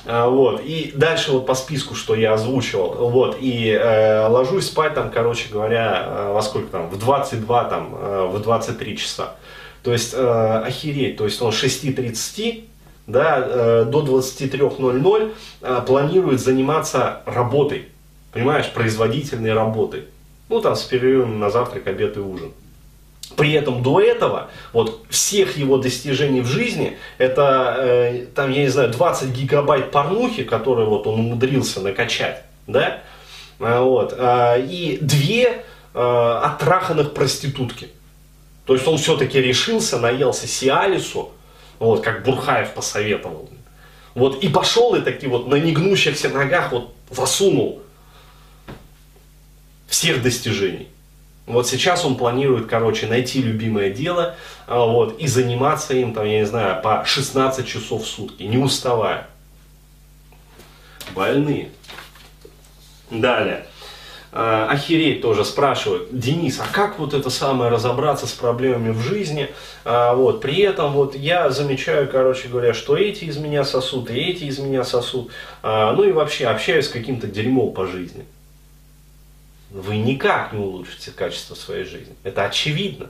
а, 0.07 0.27
вот, 0.27 0.61
и 0.63 0.91
дальше 0.95 1.31
вот 1.31 1.45
по 1.45 1.53
списку, 1.53 1.93
что 1.93 2.15
я 2.15 2.33
озвучивал, 2.33 3.09
вот, 3.09 3.37
и 3.39 3.69
э, 3.69 4.27
ложусь 4.27 4.67
спать 4.67 4.95
там, 4.95 5.11
короче 5.11 5.49
говоря, 5.51 6.05
э, 6.07 6.31
во 6.33 6.41
сколько 6.41 6.69
там, 6.69 6.89
в 6.89 6.97
22, 6.97 7.63
там, 7.65 7.93
э, 7.93 8.29
в 8.31 8.41
23 8.41 8.97
часа. 8.97 9.35
То 9.83 9.91
есть, 9.91 10.13
э, 10.15 10.63
охереть, 10.65 11.17
то 11.17 11.25
есть 11.25 11.41
он 11.41 11.51
6.30, 11.51 12.63
да, 13.05 13.37
э, 13.39 13.85
до 13.85 14.01
23.00 14.01 15.33
э, 15.61 15.81
планирует 15.85 16.39
заниматься 16.39 17.21
работой, 17.25 17.89
понимаешь, 18.31 18.71
производительной 18.73 19.53
работой. 19.53 20.05
Ну, 20.49 20.61
там, 20.61 20.75
с 20.75 20.83
перерывом 20.83 21.39
на 21.39 21.49
завтрак, 21.49 21.85
обед 21.87 22.17
и 22.17 22.21
ужин. 22.21 22.53
При 23.35 23.51
этом 23.51 23.83
до 23.83 23.99
этого, 23.99 24.49
вот 24.73 25.03
всех 25.09 25.57
его 25.57 25.77
достижений 25.77 26.41
в 26.41 26.47
жизни, 26.47 26.97
это, 27.17 27.75
э, 27.79 28.25
там, 28.33 28.51
я 28.51 28.63
не 28.63 28.69
знаю, 28.69 28.89
20 28.89 29.29
гигабайт 29.29 29.91
порнухи, 29.91 30.43
которые 30.43 30.87
вот 30.87 31.07
он 31.07 31.19
умудрился 31.19 31.81
накачать, 31.81 32.43
да, 32.67 33.01
э, 33.59 33.79
вот, 33.79 34.15
э, 34.17 34.65
и 34.67 34.97
две 35.01 35.63
э, 35.93 36.41
оттраханных 36.43 37.13
проститутки. 37.13 37.89
То 38.65 38.73
есть 38.73 38.87
он 38.87 38.97
все-таки 38.97 39.41
решился, 39.41 39.99
наелся 39.99 40.47
Сиалису, 40.47 41.31
вот, 41.79 42.01
как 42.01 42.23
Бурхаев 42.23 42.73
посоветовал. 42.73 43.49
Вот, 44.13 44.43
и 44.43 44.49
пошел 44.49 44.95
и 44.95 45.01
таки 45.01 45.27
вот 45.27 45.47
на 45.47 45.55
негнущихся 45.55 46.29
ногах 46.29 46.71
вот 46.71 46.93
засунул 47.11 47.81
всех 49.87 50.21
достижений. 50.21 50.89
Вот 51.47 51.65
сейчас 51.65 52.03
он 52.03 52.17
планирует, 52.17 52.67
короче, 52.67 53.07
найти 53.07 53.41
любимое 53.41 53.89
дело 53.89 54.35
а, 54.67 54.85
вот, 54.85 55.17
и 55.17 55.27
заниматься 55.27 55.93
им, 55.93 56.13
там, 56.13 56.25
я 56.25 56.39
не 56.39 56.45
знаю, 56.45 56.81
по 56.81 57.05
16 57.05 57.65
часов 57.65 58.03
в 58.03 58.05
сутки, 58.05 58.43
не 58.43 58.57
уставая. 58.57 59.27
Больные. 61.15 61.69
Далее. 63.09 63.65
А, 64.33 64.67
охереть 64.69 65.21
тоже 65.21 65.45
спрашивают, 65.45 66.09
Денис, 66.11 66.59
а 66.59 66.65
как 66.69 66.99
вот 66.99 67.13
это 67.13 67.29
самое 67.29 67.71
разобраться 67.71 68.27
с 68.27 68.33
проблемами 68.33 68.89
в 68.89 68.99
жизни? 68.99 69.49
А, 69.85 70.15
вот, 70.15 70.41
при 70.41 70.59
этом 70.59 70.91
вот 70.91 71.15
я 71.15 71.49
замечаю, 71.49 72.09
короче 72.09 72.49
говоря, 72.49 72.73
что 72.73 72.97
эти 72.97 73.23
из 73.23 73.37
меня 73.37 73.63
сосут, 73.63 74.09
и 74.09 74.15
эти 74.15 74.43
из 74.43 74.59
меня 74.59 74.83
сосут. 74.83 75.31
А, 75.63 75.93
ну 75.93 76.03
и 76.03 76.11
вообще 76.11 76.47
общаюсь 76.47 76.87
с 76.87 76.89
каким-то 76.89 77.25
дерьмом 77.25 77.73
по 77.73 77.87
жизни 77.87 78.25
вы 79.69 79.97
никак 79.97 80.53
не 80.53 80.59
улучшите 80.59 81.11
качество 81.11 81.55
своей 81.55 81.83
жизни. 81.83 82.15
Это 82.23 82.45
очевидно. 82.45 83.07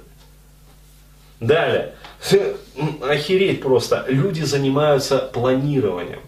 Далее. 1.39 1.93
Охереть 3.01 3.61
просто. 3.61 4.05
Люди 4.07 4.41
занимаются 4.41 5.19
планированием. 5.19 6.21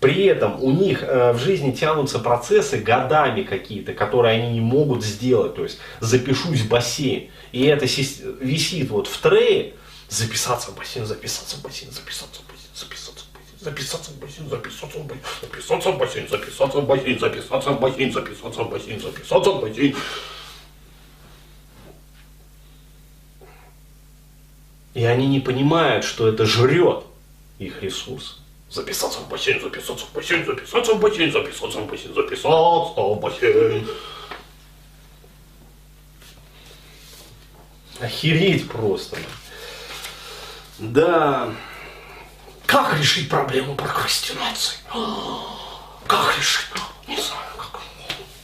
При 0.00 0.24
этом 0.24 0.62
у 0.62 0.70
них 0.70 1.02
э, 1.02 1.32
в 1.32 1.38
жизни 1.38 1.72
тянутся 1.72 2.18
процессы 2.18 2.78
годами 2.78 3.42
какие-то, 3.42 3.94
которые 3.94 4.40
они 4.40 4.54
не 4.54 4.60
могут 4.60 5.04
сделать. 5.04 5.54
То 5.54 5.62
есть 5.64 5.78
запишусь 6.00 6.60
в 6.60 6.68
бассейн. 6.68 7.30
И 7.52 7.64
это 7.64 7.86
висит 7.86 8.90
вот 8.90 9.06
в 9.06 9.18
трее. 9.18 9.74
Записаться 10.08 10.70
в 10.70 10.76
бассейн, 10.76 11.06
записаться 11.06 11.56
в 11.56 11.62
бассейн, 11.62 11.90
записаться 11.90 12.40
в 12.42 12.46
бассейн, 12.46 12.70
записаться 12.74 13.23
записаться 13.64 14.10
в 14.10 14.18
бассейн, 14.18 14.48
записаться 14.48 14.98
в 14.98 15.06
бассейн, 15.06 15.18
записаться 15.40 15.90
в 15.90 15.96
бассейн, 15.98 16.28
записаться 16.28 16.80
в 16.80 16.86
бассейн, 16.86 17.18
записаться 17.18 17.70
в 17.70 17.80
бассейн, 17.80 18.12
записаться 18.12 18.62
в 18.62 18.70
бассейн, 18.70 19.00
записаться 19.00 19.50
в 19.50 19.60
бассейн. 19.60 19.96
И 24.92 25.04
они 25.04 25.26
не 25.26 25.40
понимают, 25.40 26.04
что 26.04 26.28
это 26.28 26.44
жрет 26.46 27.04
их 27.58 27.82
ресурс. 27.82 28.38
Записаться 28.70 29.20
в 29.20 29.28
бассейн, 29.28 29.60
записаться 29.60 30.04
в 30.06 30.12
бассейн, 30.12 30.44
записаться 30.44 30.94
в 30.94 31.00
бассейн, 31.00 31.32
записаться 31.32 31.78
в 31.78 31.86
бассейн, 31.86 32.14
записаться 32.14 32.48
в 32.48 33.20
бассейн. 33.20 33.88
Охереть 38.00 38.68
просто. 38.68 39.16
Да. 40.78 41.54
Как 42.74 42.98
решить 42.98 43.28
проблему 43.28 43.76
прокрастинации? 43.76 44.78
Как 46.08 46.36
решить? 46.36 46.66
Не 47.06 47.14
знаю, 47.14 47.46
как, 47.56 47.80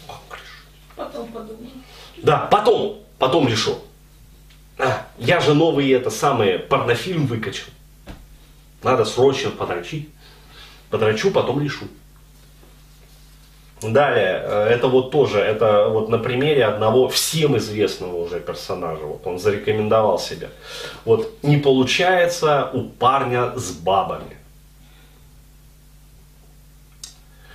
как 0.06 0.38
решить. 0.38 0.62
Потом 0.94 1.32
подумаем. 1.32 1.82
Да, 2.18 2.38
потом, 2.38 3.02
потом 3.18 3.48
решу. 3.48 3.80
А, 4.78 5.08
я 5.18 5.40
же 5.40 5.54
новый 5.54 5.90
это 5.90 6.10
самое 6.10 6.60
порнофильм 6.60 7.26
выкачал. 7.26 7.66
Надо 8.84 9.04
срочно 9.04 9.50
подрочить. 9.50 10.08
Подрочу, 10.90 11.32
потом 11.32 11.60
решу. 11.60 11.88
Далее, 13.82 14.42
э, 14.44 14.66
это 14.68 14.88
вот 14.88 15.10
тоже, 15.10 15.38
это 15.38 15.88
вот 15.88 16.10
на 16.10 16.18
примере 16.18 16.66
одного 16.66 17.08
всем 17.08 17.56
известного 17.56 18.14
уже 18.16 18.38
персонажа, 18.38 19.04
вот 19.04 19.26
он 19.26 19.38
зарекомендовал 19.38 20.18
себя. 20.18 20.48
Вот 21.06 21.32
не 21.42 21.56
получается 21.56 22.68
у 22.74 22.82
парня 22.82 23.56
с 23.56 23.70
бабами. 23.70 24.36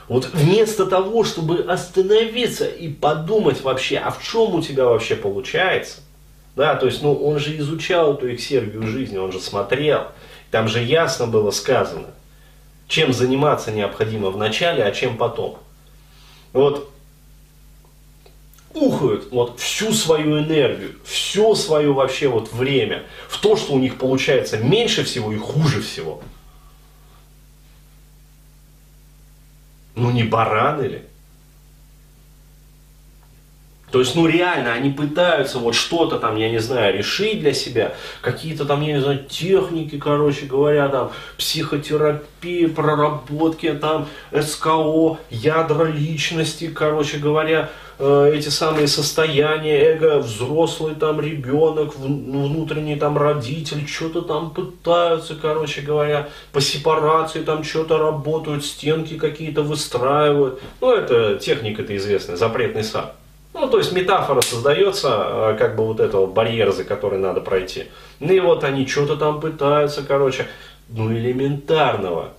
Вот 0.08 0.26
вместо 0.34 0.88
того, 0.88 1.24
чтобы 1.24 1.60
остановиться 1.60 2.66
и 2.66 2.88
подумать 2.90 3.62
вообще, 3.62 3.98
а 3.98 4.10
в 4.10 4.22
чем 4.24 4.56
у 4.56 4.62
тебя 4.62 4.86
вообще 4.86 5.16
получается, 5.16 6.00
да, 6.56 6.76
то 6.76 6.88
есть, 6.88 7.04
ну, 7.04 7.14
он 7.14 7.38
же 7.38 7.56
изучал 7.58 8.14
эту 8.14 8.34
эксергию 8.34 8.88
жизни, 8.88 9.18
он 9.18 9.32
же 9.32 9.40
смотрел, 9.40 10.08
там 10.50 10.68
же 10.70 10.82
ясно 10.82 11.28
было 11.28 11.52
сказано, 11.52 12.08
чем 12.88 13.14
заниматься 13.14 13.72
необходимо 13.72 14.32
в 14.32 14.38
начале, 14.38 14.84
а 14.84 14.92
чем 14.92 15.18
потом 15.18 15.60
вот 16.56 16.90
ухают 18.74 19.32
вот 19.32 19.60
всю 19.60 19.92
свою 19.92 20.40
энергию, 20.40 20.96
все 21.04 21.54
свое 21.54 21.92
вообще 21.92 22.30
вот 22.30 22.52
время 22.54 23.04
в 23.28 23.40
то, 23.40 23.58
что 23.58 23.74
у 23.74 23.80
них 23.80 23.98
получается 23.98 24.58
меньше 24.58 25.04
всего 25.04 25.32
и 25.34 25.38
хуже 25.38 25.82
всего. 25.82 26.22
Ну 29.96 30.12
не 30.12 30.24
бараны 30.24 30.84
ли? 30.84 31.02
То 33.96 34.02
есть, 34.02 34.14
ну 34.14 34.28
реально, 34.28 34.74
они 34.74 34.90
пытаются 34.90 35.58
вот 35.58 35.74
что-то 35.74 36.20
там, 36.20 36.36
я 36.36 36.50
не 36.52 36.60
знаю, 36.60 36.98
решить 36.98 37.40
для 37.40 37.54
себя, 37.54 37.94
какие-то 38.20 38.66
там, 38.66 38.82
я 38.82 38.96
не 38.96 39.00
знаю, 39.00 39.24
техники, 39.24 39.98
короче 39.98 40.48
говоря, 40.48 40.90
там, 40.90 41.14
психотерапии, 41.38 42.66
проработки, 42.66 43.72
там, 43.72 44.08
СКО, 44.34 45.18
ядра 45.30 45.86
личности, 45.86 46.68
короче 46.68 47.20
говоря, 47.20 47.70
э, 47.98 48.34
эти 48.36 48.50
самые 48.50 48.90
состояния, 48.90 49.80
эго, 49.94 50.20
взрослый 50.20 50.94
там 50.96 51.22
ребенок, 51.22 51.94
ну, 51.98 52.48
внутренний 52.48 52.98
там 52.98 53.18
родитель, 53.18 53.88
что-то 53.88 54.24
там 54.24 54.50
пытаются, 54.50 55.36
короче 55.42 55.80
говоря, 55.80 56.28
по 56.52 56.60
сепарации 56.60 57.44
там 57.44 57.64
что-то 57.64 57.98
работают, 57.98 58.66
стенки 58.66 59.18
какие-то 59.18 59.62
выстраивают. 59.64 60.62
Ну, 60.82 60.94
это 60.94 61.36
техника-то 61.36 61.96
известная, 61.96 62.36
запретный 62.36 62.84
сад. 62.84 63.16
Ну, 63.58 63.70
то 63.70 63.78
есть 63.78 63.94
метафора 63.94 64.42
создается, 64.42 65.08
э, 65.54 65.56
как 65.58 65.78
бы 65.78 65.86
вот 65.86 66.02
этого 66.02 66.26
барьера, 66.28 66.74
за 66.74 66.84
который 66.84 67.20
надо 67.20 67.40
пройти. 67.40 67.86
Ну 68.20 68.34
и 68.34 68.40
вот 68.42 68.66
они 68.66 68.86
что-то 68.86 69.16
там 69.16 69.40
пытаются, 69.40 70.04
короче, 70.04 70.48
ну 70.90 71.10
элементарного 71.10 72.34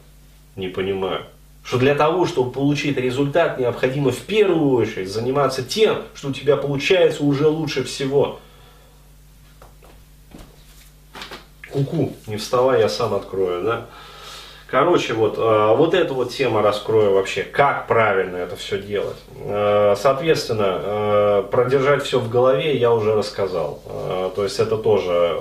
не 0.56 0.68
понимаю. 0.68 1.24
Что 1.64 1.78
для 1.78 1.94
того, 1.94 2.26
чтобы 2.26 2.52
получить 2.52 2.98
результат, 2.98 3.58
необходимо 3.58 4.10
в 4.10 4.20
первую 4.20 4.72
очередь 4.72 5.10
заниматься 5.10 5.62
тем, 5.62 6.02
что 6.14 6.28
у 6.28 6.32
тебя 6.32 6.58
получается 6.58 7.24
уже 7.24 7.48
лучше 7.48 7.82
всего. 7.82 8.38
Куку, 11.72 11.96
-ку, 11.96 12.12
не 12.26 12.36
вставай, 12.36 12.80
я 12.80 12.90
сам 12.90 13.14
открою, 13.14 13.62
да? 13.64 13.86
Короче, 14.68 15.14
вот, 15.14 15.38
э, 15.38 15.76
вот 15.76 15.94
эту 15.94 16.14
вот 16.14 16.32
тему 16.32 16.60
раскрою 16.60 17.14
вообще, 17.14 17.44
как 17.44 17.86
правильно 17.86 18.36
это 18.36 18.56
все 18.56 18.82
делать. 18.82 19.16
Э, 19.38 19.94
соответственно, 19.96 20.80
э, 20.82 21.44
продержать 21.52 22.02
все 22.02 22.18
в 22.18 22.28
голове 22.28 22.76
я 22.76 22.92
уже 22.92 23.14
рассказал. 23.14 23.80
То 24.34 24.42
есть 24.42 24.58
это 24.58 24.76
тоже 24.76 25.40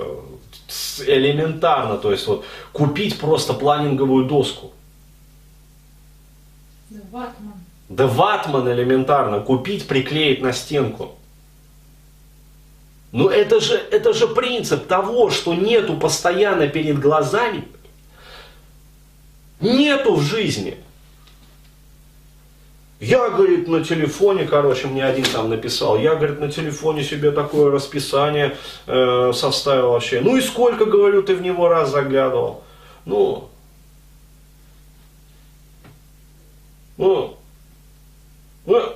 элементарно, 1.06 1.96
то 1.96 2.12
есть 2.12 2.26
вот 2.26 2.44
купить 2.72 3.18
просто 3.18 3.52
планинговую 3.52 4.26
доску. 4.26 4.72
Да 6.88 7.00
ватман. 7.10 7.54
Да 7.88 8.06
ватман 8.06 8.72
элементарно, 8.72 9.40
купить, 9.40 9.88
приклеить 9.88 10.40
на 10.40 10.52
стенку. 10.52 11.16
Но 13.12 13.30
это 13.30 13.60
же, 13.60 13.74
это 13.74 14.12
же 14.12 14.28
принцип 14.28 14.86
того, 14.86 15.30
что 15.30 15.54
нету 15.54 15.96
постоянно 15.96 16.68
перед 16.68 16.98
глазами, 16.98 17.64
нету 19.60 20.16
в 20.16 20.22
жизни. 20.22 20.78
Я, 22.98 23.28
говорит, 23.28 23.68
на 23.68 23.84
телефоне, 23.84 24.46
короче, 24.46 24.86
мне 24.86 25.04
один 25.04 25.24
там 25.26 25.50
написал, 25.50 25.98
я, 25.98 26.14
говорит, 26.14 26.40
на 26.40 26.50
телефоне 26.50 27.04
себе 27.04 27.30
такое 27.30 27.70
расписание 27.70 28.56
э, 28.86 29.32
составил 29.34 29.90
вообще. 29.90 30.22
Ну 30.22 30.36
и 30.36 30.40
сколько, 30.40 30.86
говорю, 30.86 31.22
ты 31.22 31.34
в 31.36 31.42
него 31.42 31.68
раз 31.68 31.90
заглядывал? 31.90 32.64
Ну, 33.04 33.50
ну, 36.96 37.36
ну, 38.64 38.92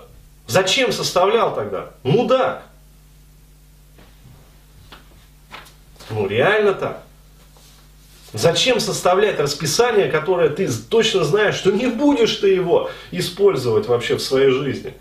зачем 0.46 0.92
составлял 0.92 1.54
тогда? 1.54 1.90
Мудак. 2.02 2.62
Ну, 6.08 6.26
реально 6.26 6.72
так. 6.72 7.02
Зачем 8.32 8.78
составлять 8.78 9.40
расписание, 9.40 10.08
которое 10.08 10.50
ты 10.50 10.68
точно 10.70 11.24
знаешь, 11.24 11.56
что 11.56 11.72
не 11.72 11.86
будешь 11.86 12.36
ты 12.36 12.48
его 12.48 12.90
использовать 13.10 13.88
вообще 13.88 14.16
в 14.16 14.22
своей 14.22 14.50
жизни? 14.50 14.94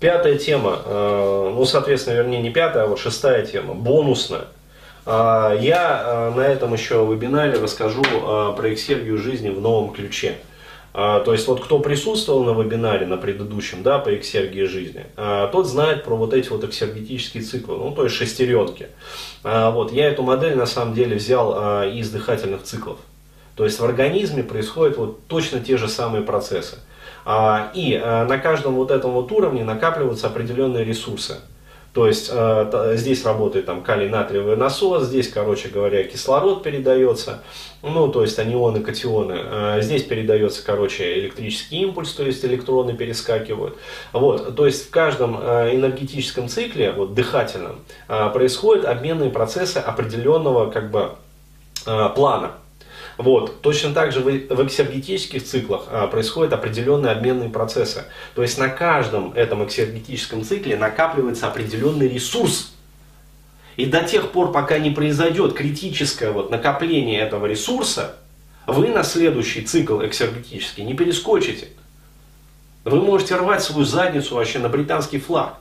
Пятая 0.00 0.38
тема, 0.38 0.80
э, 0.84 1.52
ну, 1.54 1.64
соответственно, 1.66 2.14
вернее, 2.14 2.40
не 2.40 2.50
пятая, 2.50 2.84
а 2.84 2.86
вот 2.86 2.98
шестая 2.98 3.44
тема, 3.46 3.74
бонусная. 3.74 4.46
Э, 5.06 5.56
я 5.60 6.02
э, 6.04 6.34
на 6.34 6.40
этом 6.40 6.72
еще 6.72 7.06
вебинаре 7.06 7.60
расскажу 7.60 8.02
про 8.02 8.74
эксергию 8.74 9.18
жизни 9.18 9.50
в 9.50 9.60
новом 9.60 9.92
ключе. 9.92 10.38
А, 10.92 11.20
то 11.20 11.32
есть 11.32 11.46
вот 11.46 11.62
кто 11.62 11.78
присутствовал 11.78 12.44
на 12.44 12.60
вебинаре, 12.60 13.06
на 13.06 13.16
предыдущем, 13.16 13.82
да, 13.82 13.98
по 13.98 14.14
эксергии 14.16 14.64
жизни, 14.64 15.06
а, 15.16 15.46
тот 15.48 15.66
знает 15.66 16.04
про 16.04 16.16
вот 16.16 16.34
эти 16.34 16.48
вот 16.48 16.64
эксергетические 16.64 17.42
циклы, 17.42 17.76
ну 17.76 17.92
то 17.92 18.04
есть 18.04 18.16
шестеренки. 18.16 18.88
А, 19.44 19.70
вот, 19.70 19.92
я 19.92 20.08
эту 20.08 20.22
модель 20.22 20.56
на 20.56 20.66
самом 20.66 20.94
деле 20.94 21.16
взял 21.16 21.84
из 21.88 22.10
дыхательных 22.10 22.62
циклов. 22.64 22.98
То 23.54 23.64
есть 23.64 23.78
в 23.78 23.84
организме 23.84 24.42
происходят 24.42 24.96
вот 24.96 25.26
точно 25.26 25.60
те 25.60 25.76
же 25.76 25.88
самые 25.88 26.22
процессы. 26.22 26.78
И 27.74 28.00
на 28.02 28.38
каждом 28.38 28.74
вот 28.74 28.90
этом 28.90 29.10
вот 29.10 29.30
уровне 29.30 29.62
накапливаются 29.64 30.28
определенные 30.28 30.82
ресурсы. 30.84 31.36
То 31.92 32.06
есть 32.06 32.30
э, 32.32 32.92
здесь 32.96 33.24
работает 33.24 33.66
там 33.66 33.82
калий-натриевый 33.82 34.56
насос, 34.56 35.06
здесь, 35.06 35.28
короче 35.28 35.68
говоря, 35.68 36.04
кислород 36.04 36.62
передается, 36.62 37.42
ну, 37.82 38.06
то 38.06 38.22
есть 38.22 38.38
анионы, 38.38 38.80
катионы. 38.80 39.36
Э, 39.36 39.78
здесь 39.82 40.04
передается, 40.04 40.64
короче, 40.64 41.18
электрический 41.18 41.80
импульс, 41.80 42.12
то 42.12 42.22
есть 42.22 42.44
электроны 42.44 42.96
перескакивают. 42.96 43.76
Вот, 44.12 44.54
то 44.54 44.66
есть 44.66 44.86
в 44.86 44.90
каждом 44.90 45.36
э, 45.40 45.74
энергетическом 45.74 46.48
цикле, 46.48 46.92
вот 46.92 47.14
дыхательном, 47.14 47.80
э, 48.06 48.30
происходят 48.32 48.84
обменные 48.84 49.30
процессы 49.30 49.78
определенного 49.78 50.70
как 50.70 50.92
бы 50.92 51.10
э, 51.86 52.08
плана. 52.14 52.52
Вот. 53.20 53.60
Точно 53.60 53.92
так 53.92 54.12
же 54.12 54.20
в, 54.20 54.66
эксергетических 54.66 55.44
циклах 55.44 55.88
а, 55.90 56.06
происходят 56.06 56.54
определенные 56.54 57.12
обменные 57.12 57.50
процессы. 57.50 58.04
То 58.34 58.40
есть 58.40 58.56
на 58.56 58.70
каждом 58.70 59.34
этом 59.34 59.62
эксергетическом 59.62 60.42
цикле 60.42 60.74
накапливается 60.78 61.46
определенный 61.46 62.08
ресурс. 62.08 62.72
И 63.76 63.84
до 63.84 64.04
тех 64.04 64.30
пор, 64.32 64.52
пока 64.52 64.78
не 64.78 64.90
произойдет 64.90 65.52
критическое 65.52 66.30
вот 66.30 66.50
накопление 66.50 67.20
этого 67.20 67.44
ресурса, 67.44 68.16
вы 68.66 68.88
на 68.88 69.02
следующий 69.02 69.66
цикл 69.66 70.00
эксергетический 70.00 70.82
не 70.82 70.94
перескочите. 70.94 71.68
Вы 72.84 73.02
можете 73.02 73.36
рвать 73.36 73.62
свою 73.62 73.84
задницу 73.84 74.34
вообще 74.34 74.60
на 74.60 74.70
британский 74.70 75.18
флаг. 75.18 75.58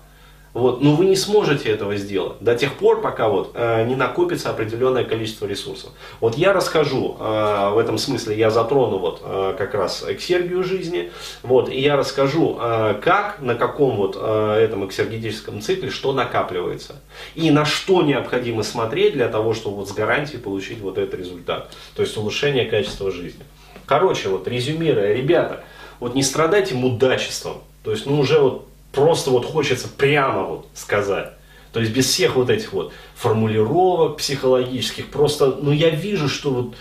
Вот, 0.54 0.82
но 0.82 0.96
вы 0.96 1.06
не 1.06 1.16
сможете 1.16 1.70
этого 1.70 1.96
сделать 1.96 2.38
до 2.40 2.56
тех 2.56 2.74
пор, 2.74 3.02
пока 3.02 3.30
вот, 3.30 3.52
э, 3.54 3.86
не 3.86 3.96
накопится 3.96 4.50
определенное 4.50 5.04
количество 5.04 5.46
ресурсов. 5.46 5.92
Вот 6.20 6.36
я 6.36 6.54
расскажу, 6.54 7.18
э, 7.20 7.70
в 7.74 7.78
этом 7.78 8.00
смысле 8.00 8.36
я 8.36 8.50
затрону 8.50 8.98
вот, 8.98 9.22
э, 9.24 9.56
как 9.58 9.76
раз 9.76 10.04
эксергию 10.08 10.64
жизни, 10.64 11.12
вот, 11.44 11.70
и 11.70 11.80
я 11.80 11.96
расскажу, 11.96 12.58
э, 12.60 12.96
как, 13.02 13.42
на 13.42 13.54
каком 13.54 13.98
вот 13.98 14.18
э, 14.20 14.54
этом 14.60 14.88
эксергетическом 14.88 15.62
цикле, 15.62 15.92
что 15.92 16.14
накапливается. 16.14 16.96
И 17.36 17.52
на 17.52 17.66
что 17.66 18.02
необходимо 18.02 18.64
смотреть 18.64 19.14
для 19.14 19.28
того, 19.28 19.54
чтобы 19.54 19.78
вот 19.78 19.90
с 19.90 19.92
гарантией 19.92 20.40
получить 20.40 20.80
вот 20.80 20.98
этот 20.98 21.20
результат. 21.20 21.72
То 21.96 22.02
есть 22.02 22.18
улучшение 22.18 22.66
качества 22.66 23.12
жизни. 23.12 23.44
Короче, 23.86 24.30
вот 24.30 24.48
резюмируя, 24.48 25.14
ребята, 25.14 25.64
вот 26.00 26.16
не 26.16 26.24
страдайте 26.24 26.76
мудачеством. 26.76 27.62
То 27.84 27.92
есть, 27.92 28.06
ну 28.06 28.20
уже 28.20 28.40
вот 28.40 28.69
просто 28.92 29.30
вот 29.32 29.46
хочется 29.46 29.88
прямо 29.88 30.44
вот 30.44 30.68
сказать. 30.74 31.34
То 31.72 31.80
есть 31.80 31.92
без 31.92 32.08
всех 32.08 32.36
вот 32.36 32.50
этих 32.50 32.74
вот 32.74 32.94
формулировок 33.16 34.18
психологических. 34.18 35.10
Просто, 35.10 35.58
ну 35.62 35.72
я 35.72 35.90
вижу, 35.90 36.28
что 36.28 36.50
вот 36.50 36.76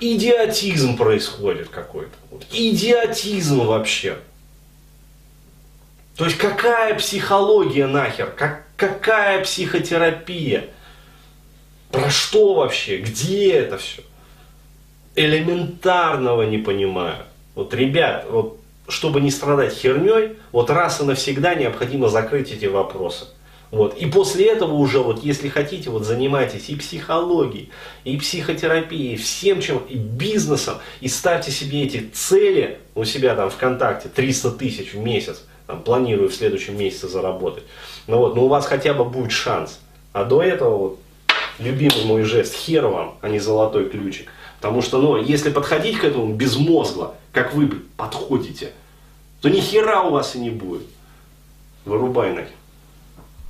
идиотизм 0.00 0.96
происходит 0.96 1.68
какой-то. 1.68 2.12
Вот, 2.30 2.46
идиотизм 2.50 3.60
вообще. 3.66 4.18
То 6.16 6.24
есть 6.24 6.38
какая 6.38 6.94
психология 6.94 7.86
нахер? 7.86 8.30
Как, 8.30 8.64
какая 8.76 9.42
психотерапия? 9.44 10.66
Про 11.90 12.08
что 12.10 12.54
вообще? 12.54 12.98
Где 12.98 13.52
это 13.52 13.76
все? 13.78 14.02
Элементарного 15.14 16.42
не 16.42 16.58
понимаю. 16.58 17.24
Вот, 17.54 17.74
ребят, 17.74 18.26
вот 18.30 18.61
чтобы 18.88 19.20
не 19.20 19.30
страдать 19.30 19.74
херней, 19.74 20.36
вот 20.50 20.70
раз 20.70 21.00
и 21.00 21.04
навсегда 21.04 21.54
необходимо 21.54 22.08
закрыть 22.08 22.52
эти 22.52 22.66
вопросы. 22.66 23.26
Вот. 23.72 23.96
И 23.96 24.04
после 24.04 24.52
этого 24.52 24.74
уже, 24.74 24.98
вот, 25.00 25.24
если 25.24 25.48
хотите, 25.48 25.88
вот, 25.88 26.04
занимайтесь 26.04 26.68
и 26.68 26.76
психологией, 26.76 27.70
и 28.04 28.18
психотерапией, 28.18 29.16
всем 29.16 29.62
чем, 29.62 29.78
и 29.88 29.96
бизнесом, 29.96 30.76
и 31.00 31.08
ставьте 31.08 31.50
себе 31.50 31.84
эти 31.84 32.10
цели 32.12 32.78
у 32.94 33.04
себя 33.04 33.34
там 33.34 33.48
ВКонтакте, 33.48 34.10
300 34.10 34.50
тысяч 34.52 34.92
в 34.92 34.98
месяц, 34.98 35.42
там, 35.66 35.82
планирую 35.82 36.28
в 36.28 36.34
следующем 36.34 36.78
месяце 36.78 37.08
заработать. 37.08 37.64
Ну 38.06 38.18
вот, 38.18 38.36
но 38.36 38.44
у 38.44 38.48
вас 38.48 38.66
хотя 38.66 38.92
бы 38.92 39.06
будет 39.06 39.32
шанс. 39.32 39.80
А 40.12 40.24
до 40.24 40.42
этого, 40.42 40.76
вот, 40.76 40.98
любимый 41.58 42.04
мой 42.04 42.24
жест, 42.24 42.54
хер 42.54 42.86
вам, 42.86 43.16
а 43.22 43.30
не 43.30 43.38
золотой 43.38 43.88
ключик. 43.88 44.28
Потому 44.60 44.82
что, 44.82 44.98
ну, 44.98 45.16
если 45.16 45.50
подходить 45.50 45.98
к 45.98 46.04
этому 46.04 46.34
безмозгло, 46.34 47.14
как 47.32 47.54
вы 47.54 47.68
подходите, 47.96 48.72
то 49.40 49.48
ни 49.48 49.60
хера 49.60 50.02
у 50.02 50.12
вас 50.12 50.36
и 50.36 50.38
не 50.38 50.50
будет. 50.50 50.86
Вырубай 51.84 52.32
нахер. 52.32 52.52